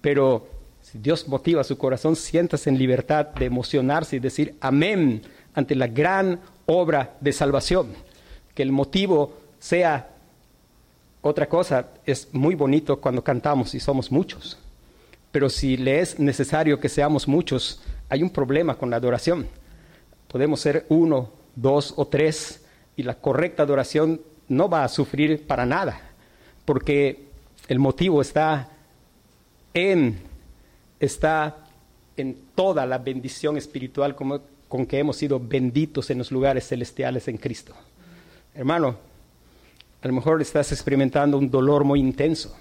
pero 0.00 0.46
Si 0.80 0.98
Dios 0.98 1.28
motiva 1.28 1.64
su 1.64 1.76
corazón, 1.76 2.16
siéntase 2.16 2.70
en 2.70 2.78
libertad 2.78 3.26
de 3.26 3.44
emocionarse 3.44 4.16
y 4.16 4.20
decir 4.20 4.54
amén 4.60 5.20
ante 5.52 5.74
la 5.74 5.86
gran 5.86 6.40
obra 6.64 7.16
de 7.20 7.32
salvación. 7.32 7.88
Que 8.54 8.62
el 8.62 8.72
motivo 8.72 9.34
sea 9.58 10.08
otra 11.20 11.46
cosa, 11.46 11.88
es 12.06 12.28
muy 12.32 12.54
bonito 12.54 13.00
cuando 13.00 13.22
cantamos 13.22 13.74
y 13.74 13.80
somos 13.80 14.10
muchos. 14.10 14.56
Pero 15.30 15.50
si 15.50 15.76
le 15.76 16.00
es 16.00 16.18
necesario 16.18 16.80
que 16.80 16.88
seamos 16.88 17.28
muchos, 17.28 17.82
hay 18.08 18.22
un 18.22 18.30
problema 18.30 18.76
con 18.76 18.88
la 18.88 18.96
adoración. 18.96 19.46
Podemos 20.28 20.60
ser 20.60 20.86
uno, 20.88 21.30
dos 21.56 21.94
o 21.96 22.06
tres 22.06 22.64
y 22.96 23.02
la 23.02 23.14
correcta 23.14 23.62
adoración 23.62 24.20
no 24.48 24.68
va 24.68 24.84
a 24.84 24.88
sufrir 24.88 25.46
para 25.46 25.66
nada, 25.66 26.00
porque 26.64 27.26
el 27.68 27.78
motivo 27.78 28.20
está 28.20 28.68
en, 29.74 30.18
está 31.00 31.64
en 32.16 32.36
toda 32.54 32.86
la 32.86 32.98
bendición 32.98 33.56
espiritual 33.56 34.14
con 34.14 34.86
que 34.86 34.98
hemos 34.98 35.16
sido 35.16 35.40
benditos 35.40 36.10
en 36.10 36.18
los 36.18 36.30
lugares 36.30 36.66
celestiales 36.66 37.28
en 37.28 37.36
Cristo. 37.36 37.74
Hermano, 38.54 38.96
a 40.00 40.06
lo 40.08 40.12
mejor 40.12 40.40
estás 40.40 40.72
experimentando 40.72 41.38
un 41.38 41.50
dolor 41.50 41.84
muy 41.84 42.00
intenso, 42.00 42.56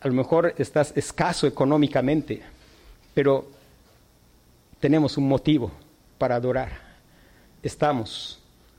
a 0.00 0.08
lo 0.08 0.14
mejor 0.14 0.54
estás 0.58 0.92
escaso 0.96 1.46
económicamente, 1.46 2.42
pero 3.14 3.46
tenemos 4.80 5.16
un 5.16 5.28
motivo 5.28 5.70
para 6.18 6.36
adorar. 6.36 6.87
Estamos 7.62 8.38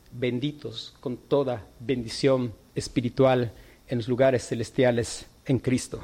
benditos 0.09 0.95
con 1.01 1.17
toda 1.17 1.65
bendición 1.81 2.53
espiritual 2.75 3.51
en 3.89 3.97
los 3.97 4.07
lugares 4.07 4.47
celestiales 4.47 5.25
en 5.45 5.59
Cristo. 5.59 5.99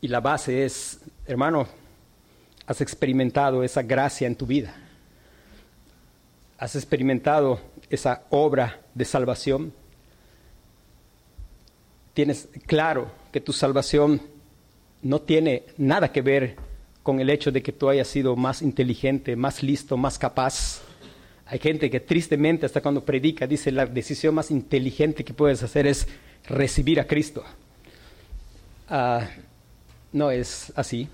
Y 0.00 0.08
la 0.08 0.18
base 0.18 0.64
es, 0.64 1.00
hermano, 1.24 1.68
has 2.66 2.80
experimentado 2.80 3.62
esa 3.62 3.82
gracia 3.82 4.26
en 4.26 4.34
tu 4.34 4.46
vida. 4.46 4.74
Has 6.58 6.74
experimentado 6.74 7.60
esa 7.88 8.24
obra 8.30 8.80
de 8.92 9.04
salvación. 9.04 9.72
Tienes 12.14 12.48
claro 12.66 13.12
que 13.30 13.40
tu 13.40 13.52
salvación 13.52 14.20
no 15.02 15.20
tiene 15.20 15.66
nada 15.78 16.10
que 16.10 16.20
ver 16.20 16.56
con 17.04 17.20
el 17.20 17.30
hecho 17.30 17.52
de 17.52 17.62
que 17.62 17.70
tú 17.70 17.88
hayas 17.88 18.08
sido 18.08 18.34
más 18.34 18.60
inteligente, 18.60 19.36
más 19.36 19.62
listo, 19.62 19.96
más 19.96 20.18
capaz 20.18 20.82
hay 21.52 21.58
gente 21.58 21.90
que 21.90 22.00
tristemente 22.00 22.64
hasta 22.64 22.80
cuando 22.80 23.04
predica 23.04 23.46
dice 23.46 23.70
la 23.70 23.84
decisión 23.84 24.34
más 24.34 24.50
inteligente 24.50 25.22
que 25.22 25.34
puedes 25.34 25.62
hacer 25.62 25.86
es 25.86 26.08
recibir 26.48 26.98
a 26.98 27.06
Cristo. 27.06 27.44
Ah, 28.88 29.28
no 30.14 30.30
es 30.30 30.72
así. 30.76 31.10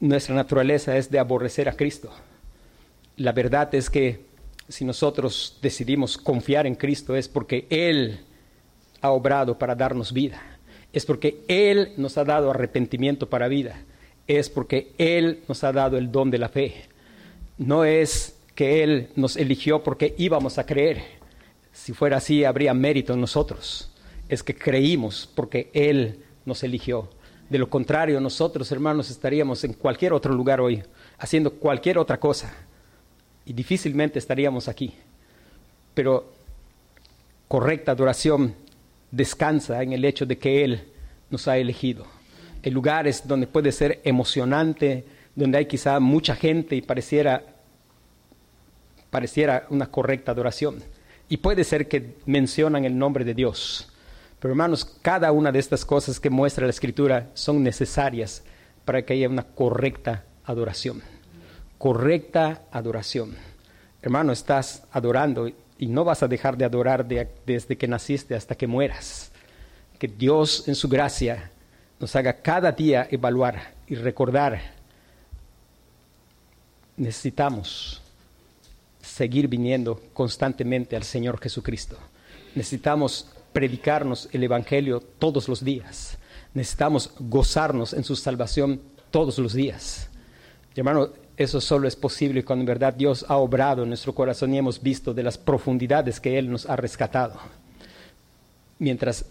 Nuestra 0.00 0.34
naturaleza 0.34 0.96
es 0.96 1.12
de 1.12 1.20
aborrecer 1.20 1.68
a 1.68 1.76
Cristo. 1.76 2.12
La 3.18 3.30
verdad 3.30 3.72
es 3.72 3.88
que 3.88 4.24
si 4.68 4.84
nosotros 4.84 5.60
decidimos 5.62 6.18
confiar 6.18 6.66
en 6.66 6.74
Cristo 6.74 7.14
es 7.14 7.28
porque 7.28 7.68
Él 7.70 8.18
ha 9.00 9.12
obrado 9.12 9.56
para 9.56 9.76
darnos 9.76 10.12
vida. 10.12 10.42
Es 10.92 11.06
porque 11.06 11.44
Él 11.46 11.92
nos 11.98 12.18
ha 12.18 12.24
dado 12.24 12.50
arrepentimiento 12.50 13.30
para 13.30 13.46
vida. 13.46 13.80
Es 14.26 14.50
porque 14.50 14.92
Él 14.98 15.44
nos 15.46 15.62
ha 15.62 15.70
dado 15.70 15.98
el 15.98 16.10
don 16.10 16.32
de 16.32 16.38
la 16.38 16.48
fe 16.48 16.91
no 17.58 17.84
es 17.84 18.36
que 18.54 18.82
Él 18.82 19.08
nos 19.16 19.36
eligió 19.36 19.82
porque 19.82 20.14
íbamos 20.18 20.58
a 20.58 20.66
creer. 20.66 21.02
Si 21.72 21.92
fuera 21.92 22.18
así, 22.18 22.44
habría 22.44 22.74
mérito 22.74 23.14
en 23.14 23.20
nosotros. 23.20 23.90
Es 24.28 24.42
que 24.42 24.54
creímos 24.54 25.28
porque 25.34 25.70
Él 25.72 26.22
nos 26.44 26.62
eligió. 26.62 27.08
De 27.48 27.58
lo 27.58 27.68
contrario, 27.68 28.20
nosotros, 28.20 28.70
hermanos, 28.72 29.10
estaríamos 29.10 29.62
en 29.64 29.74
cualquier 29.74 30.12
otro 30.12 30.32
lugar 30.32 30.60
hoy, 30.60 30.82
haciendo 31.18 31.52
cualquier 31.52 31.98
otra 31.98 32.18
cosa. 32.18 32.54
Y 33.44 33.52
difícilmente 33.52 34.18
estaríamos 34.18 34.68
aquí. 34.68 34.94
Pero 35.94 36.32
correcta 37.48 37.92
adoración 37.92 38.54
descansa 39.10 39.82
en 39.82 39.92
el 39.92 40.04
hecho 40.04 40.24
de 40.24 40.38
que 40.38 40.64
Él 40.64 40.84
nos 41.30 41.48
ha 41.48 41.58
elegido. 41.58 42.06
En 42.62 42.72
lugares 42.72 43.26
donde 43.26 43.46
puede 43.46 43.72
ser 43.72 44.00
emocionante, 44.04 45.04
donde 45.34 45.58
hay 45.58 45.66
quizá 45.66 45.98
mucha 46.00 46.34
gente 46.34 46.76
y 46.76 46.82
pareciera, 46.82 47.42
pareciera 49.10 49.66
una 49.70 49.86
correcta 49.86 50.32
adoración. 50.32 50.82
Y 51.28 51.38
puede 51.38 51.64
ser 51.64 51.88
que 51.88 52.16
mencionan 52.26 52.84
el 52.84 52.98
nombre 52.98 53.24
de 53.24 53.34
Dios. 53.34 53.88
Pero 54.38 54.52
hermanos, 54.52 54.84
cada 54.84 55.32
una 55.32 55.52
de 55.52 55.58
estas 55.58 55.84
cosas 55.84 56.20
que 56.20 56.28
muestra 56.28 56.66
la 56.66 56.70
Escritura 56.70 57.30
son 57.34 57.62
necesarias 57.62 58.42
para 58.84 59.02
que 59.02 59.14
haya 59.14 59.28
una 59.28 59.44
correcta 59.44 60.24
adoración. 60.44 61.00
Correcta 61.78 62.62
adoración. 62.70 63.36
Hermano, 64.02 64.32
estás 64.32 64.82
adorando 64.90 65.48
y 65.78 65.86
no 65.86 66.04
vas 66.04 66.22
a 66.22 66.28
dejar 66.28 66.56
de 66.56 66.64
adorar 66.64 67.06
desde 67.46 67.76
que 67.76 67.88
naciste 67.88 68.34
hasta 68.34 68.54
que 68.54 68.66
mueras. 68.66 69.32
Que 69.98 70.08
Dios 70.08 70.68
en 70.68 70.74
su 70.74 70.88
gracia 70.88 71.50
nos 72.00 72.14
haga 72.16 72.42
cada 72.42 72.72
día 72.72 73.06
evaluar 73.10 73.74
y 73.86 73.94
recordar 73.94 74.60
necesitamos 76.96 78.00
seguir 79.00 79.48
viniendo 79.48 80.00
constantemente 80.12 80.96
al 80.96 81.02
Señor 81.02 81.40
Jesucristo. 81.40 81.96
Necesitamos 82.54 83.26
predicarnos 83.52 84.28
el 84.32 84.44
Evangelio 84.44 85.00
todos 85.18 85.48
los 85.48 85.64
días. 85.64 86.16
Necesitamos 86.54 87.10
gozarnos 87.18 87.92
en 87.92 88.04
su 88.04 88.16
salvación 88.16 88.80
todos 89.10 89.38
los 89.38 89.52
días. 89.52 90.08
hermano, 90.74 91.10
eso 91.36 91.60
solo 91.60 91.88
es 91.88 91.96
posible 91.96 92.44
cuando 92.44 92.62
en 92.62 92.66
verdad 92.66 92.94
Dios 92.94 93.24
ha 93.28 93.36
obrado 93.36 93.82
en 93.82 93.88
nuestro 93.88 94.14
corazón 94.14 94.54
y 94.54 94.58
hemos 94.58 94.80
visto 94.80 95.12
de 95.14 95.22
las 95.22 95.38
profundidades 95.38 96.20
que 96.20 96.38
Él 96.38 96.50
nos 96.50 96.68
ha 96.68 96.76
rescatado. 96.76 97.34
Mientras 98.78 99.24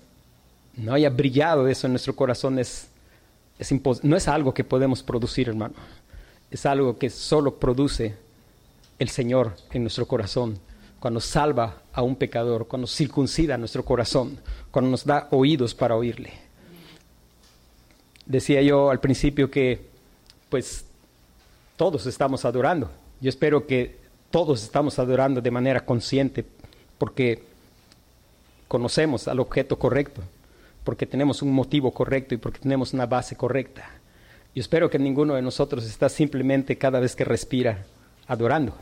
no 0.76 0.94
haya 0.94 1.10
brillado 1.10 1.68
eso 1.68 1.88
en 1.88 1.94
nuestro 1.94 2.16
corazón, 2.16 2.58
es, 2.60 2.88
no 4.02 4.18
es 4.18 4.28
algo 4.28 4.54
que 4.54 4.64
podemos 4.64 5.04
producir, 5.04 5.50
hermano 5.50 5.76
es 6.52 6.66
algo 6.66 6.98
que 6.98 7.10
solo 7.10 7.56
produce 7.56 8.16
el 9.00 9.10
Señor 9.10 9.56
en 9.72 9.84
nuestro 9.84 10.06
corazón, 10.06 10.60
cuando 11.00 11.20
salva 11.20 11.82
a 11.94 12.04
un 12.04 12.16
pecador, 12.16 12.68
cuando 12.68 12.88
circuncida 12.88 13.58
nuestro 13.58 13.84
corazón, 13.84 14.38
cuando 14.70 14.92
nos 14.92 15.06
da 15.06 15.28
oídos 15.32 15.74
para 15.74 15.96
oírle. 15.96 16.34
Decía 18.26 18.62
yo 18.62 18.92
al 18.92 19.00
principio 19.00 19.50
que, 19.50 19.88
pues, 20.50 20.86
todos 21.78 22.06
estamos 22.06 22.46
adorando. 22.46 22.92
Yo 23.20 23.30
espero 23.30 23.66
que 23.66 23.98
todos 24.30 24.62
estamos 24.62 25.00
adorando 25.00 25.42
de 25.42 25.52
manera 25.52 25.86
consciente, 25.86 26.46
porque 26.98 27.44
conocemos 28.68 29.28
al 29.28 29.40
objeto 29.40 29.80
correcto, 29.80 30.22
porque 30.84 31.06
tenemos 31.06 31.42
un 31.42 31.52
motivo 31.54 31.92
correcto 31.92 32.36
y 32.36 32.38
porque 32.38 32.60
tenemos 32.60 32.94
una 32.94 33.06
base 33.06 33.36
correcta. 33.36 33.90
Y 34.54 34.60
espero 34.60 34.90
que 34.90 35.00
ninguno 35.00 35.36
de 35.36 35.42
nosotros 35.42 35.86
está 35.86 36.10
simplemente 36.10 36.78
cada 36.78 37.00
vez 37.00 37.16
que 37.16 37.24
respira 37.24 37.86
adorando 38.28 38.76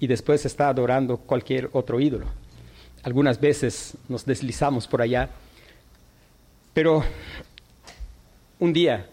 y 0.00 0.08
después 0.08 0.44
está 0.44 0.68
adorando 0.68 1.16
cualquier 1.16 1.70
otro 1.72 2.00
ídolo. 2.00 2.26
Algunas 3.04 3.40
veces 3.40 3.96
nos 4.08 4.24
deslizamos 4.24 4.88
por 4.88 5.00
allá, 5.00 5.30
pero 6.74 7.04
un 8.58 8.72
día 8.72 9.06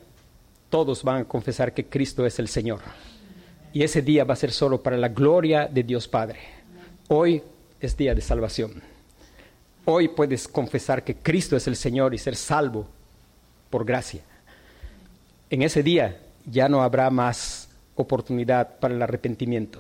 todos 0.72 1.04
van 1.04 1.22
a 1.22 1.26
confesar 1.26 1.74
que 1.74 1.86
Cristo 1.86 2.26
es 2.26 2.40
el 2.40 2.48
Señor. 2.48 2.80
Y 3.72 3.84
ese 3.84 4.02
día 4.02 4.24
va 4.24 4.34
a 4.34 4.38
ser 4.38 4.52
solo 4.52 4.82
para 4.82 4.98
la 4.98 5.10
gloria 5.10 5.68
de 5.68 5.84
Dios 5.84 6.08
Padre. 6.08 6.40
Hoy 7.08 7.44
es 7.80 7.96
día 7.96 8.16
de 8.16 8.22
salvación. 8.22 8.82
Hoy 9.86 10.08
puedes 10.08 10.48
confesar 10.48 11.04
que 11.04 11.16
Cristo 11.16 11.56
es 11.56 11.68
el 11.68 11.76
Señor 11.76 12.16
y 12.16 12.18
ser 12.18 12.36
salvo 12.36 12.88
por 13.70 13.86
gracia 13.86 14.24
en 15.50 15.62
ese 15.64 15.84
día 15.84 16.20
ya 16.46 16.70
no 16.70 16.82
habrá 16.82 17.10
más 17.10 17.70
oportunidad 17.96 18.80
para 18.80 18.94
el 18.94 19.02
arrepentimiento. 19.02 19.80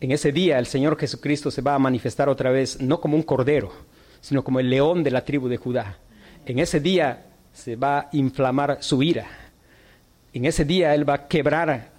En 0.00 0.12
ese 0.12 0.30
día 0.30 0.58
el 0.58 0.66
Señor 0.66 0.98
Jesucristo 0.98 1.50
se 1.50 1.62
va 1.62 1.74
a 1.74 1.78
manifestar 1.78 2.28
otra 2.28 2.50
vez 2.50 2.80
no 2.80 3.00
como 3.00 3.16
un 3.16 3.22
cordero, 3.22 3.72
sino 4.20 4.44
como 4.44 4.60
el 4.60 4.68
león 4.68 5.02
de 5.02 5.10
la 5.10 5.24
tribu 5.24 5.48
de 5.48 5.56
Judá. 5.56 5.98
En 6.44 6.58
ese 6.58 6.80
día 6.80 7.26
se 7.52 7.76
va 7.76 8.00
a 8.00 8.08
inflamar 8.12 8.78
su 8.82 9.02
ira. 9.02 9.26
En 10.32 10.44
ese 10.44 10.64
día 10.64 10.94
Él 10.94 11.08
va 11.08 11.14
a 11.14 11.28
quebrar 11.28 11.92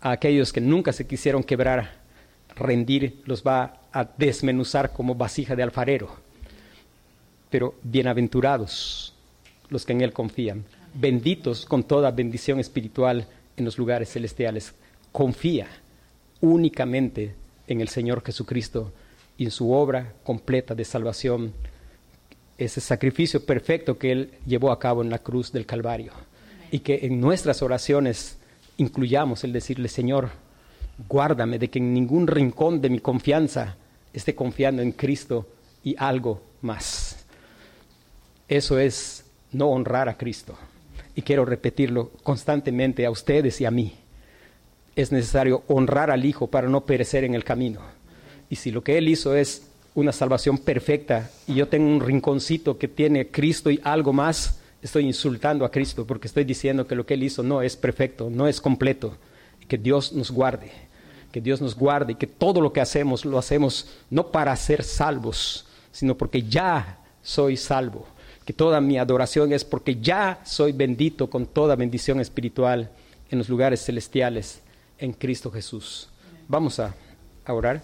a 0.00 0.10
aquellos 0.10 0.52
que 0.52 0.60
nunca 0.60 0.92
se 0.92 1.06
quisieron 1.06 1.44
quebrar, 1.44 1.92
rendir, 2.56 3.22
los 3.24 3.44
va 3.44 3.80
a 3.92 4.04
desmenuzar 4.18 4.92
como 4.92 5.14
vasija 5.14 5.54
de 5.54 5.62
alfarero. 5.62 6.16
Pero 7.48 7.76
bienaventurados 7.82 9.14
los 9.68 9.86
que 9.86 9.92
en 9.92 10.00
Él 10.00 10.12
confían 10.12 10.64
benditos 10.98 11.66
con 11.66 11.84
toda 11.84 12.10
bendición 12.10 12.58
espiritual 12.60 13.26
en 13.56 13.64
los 13.64 13.78
lugares 13.78 14.10
celestiales. 14.10 14.74
Confía 15.12 15.68
únicamente 16.40 17.34
en 17.66 17.80
el 17.80 17.88
Señor 17.88 18.22
Jesucristo 18.24 18.92
y 19.38 19.44
en 19.44 19.50
su 19.50 19.72
obra 19.72 20.14
completa 20.24 20.74
de 20.74 20.84
salvación, 20.84 21.52
ese 22.58 22.80
sacrificio 22.80 23.44
perfecto 23.44 23.98
que 23.98 24.12
Él 24.12 24.30
llevó 24.46 24.70
a 24.70 24.78
cabo 24.78 25.02
en 25.02 25.10
la 25.10 25.18
cruz 25.18 25.52
del 25.52 25.66
Calvario. 25.66 26.12
Y 26.70 26.80
que 26.80 27.00
en 27.02 27.20
nuestras 27.20 27.62
oraciones 27.62 28.38
incluyamos 28.78 29.44
el 29.44 29.52
decirle, 29.52 29.88
Señor, 29.88 30.30
guárdame 31.08 31.58
de 31.58 31.68
que 31.68 31.78
en 31.78 31.92
ningún 31.92 32.26
rincón 32.26 32.80
de 32.80 32.90
mi 32.90 32.98
confianza 33.00 33.76
esté 34.12 34.34
confiando 34.34 34.82
en 34.82 34.92
Cristo 34.92 35.46
y 35.84 35.94
algo 35.98 36.42
más. 36.62 37.24
Eso 38.48 38.78
es 38.78 39.24
no 39.52 39.68
honrar 39.68 40.08
a 40.08 40.16
Cristo. 40.16 40.56
Y 41.16 41.22
quiero 41.22 41.44
repetirlo 41.44 42.12
constantemente 42.22 43.04
a 43.04 43.10
ustedes 43.10 43.60
y 43.60 43.64
a 43.64 43.72
mí. 43.72 43.94
Es 44.94 45.10
necesario 45.10 45.64
honrar 45.66 46.12
al 46.12 46.24
Hijo 46.24 46.46
para 46.46 46.68
no 46.68 46.86
perecer 46.86 47.24
en 47.24 47.34
el 47.34 47.42
camino. 47.42 47.80
Y 48.48 48.56
si 48.56 48.70
lo 48.70 48.84
que 48.84 48.96
Él 48.98 49.08
hizo 49.08 49.34
es 49.34 49.66
una 49.94 50.12
salvación 50.12 50.58
perfecta 50.58 51.30
y 51.48 51.54
yo 51.54 51.68
tengo 51.68 51.88
un 51.88 52.00
rinconcito 52.00 52.78
que 52.78 52.86
tiene 52.86 53.28
Cristo 53.28 53.70
y 53.70 53.80
algo 53.82 54.12
más, 54.12 54.60
estoy 54.82 55.06
insultando 55.06 55.64
a 55.64 55.70
Cristo 55.70 56.06
porque 56.06 56.28
estoy 56.28 56.44
diciendo 56.44 56.86
que 56.86 56.94
lo 56.94 57.06
que 57.06 57.14
Él 57.14 57.22
hizo 57.22 57.42
no 57.42 57.62
es 57.62 57.76
perfecto, 57.76 58.28
no 58.30 58.46
es 58.46 58.60
completo. 58.60 59.16
Que 59.66 59.78
Dios 59.78 60.12
nos 60.12 60.30
guarde, 60.30 60.70
que 61.32 61.40
Dios 61.40 61.60
nos 61.60 61.74
guarde 61.74 62.12
y 62.12 62.16
que 62.16 62.26
todo 62.26 62.60
lo 62.60 62.72
que 62.72 62.80
hacemos 62.80 63.24
lo 63.24 63.38
hacemos 63.38 63.88
no 64.10 64.30
para 64.30 64.54
ser 64.54 64.84
salvos, 64.84 65.66
sino 65.90 66.14
porque 66.14 66.42
ya 66.42 66.98
soy 67.22 67.56
salvo. 67.56 68.06
Que 68.46 68.54
toda 68.54 68.80
mi 68.80 68.96
adoración 68.96 69.52
es 69.52 69.64
porque 69.64 69.96
ya 69.96 70.40
soy 70.44 70.72
bendito 70.72 71.28
con 71.28 71.46
toda 71.46 71.76
bendición 71.76 72.20
espiritual 72.20 72.90
en 73.30 73.38
los 73.38 73.48
lugares 73.50 73.84
celestiales 73.84 74.62
en 74.98 75.12
Cristo 75.12 75.50
Jesús. 75.50 76.08
Vamos 76.48 76.80
a, 76.80 76.94
orar. 77.48 77.82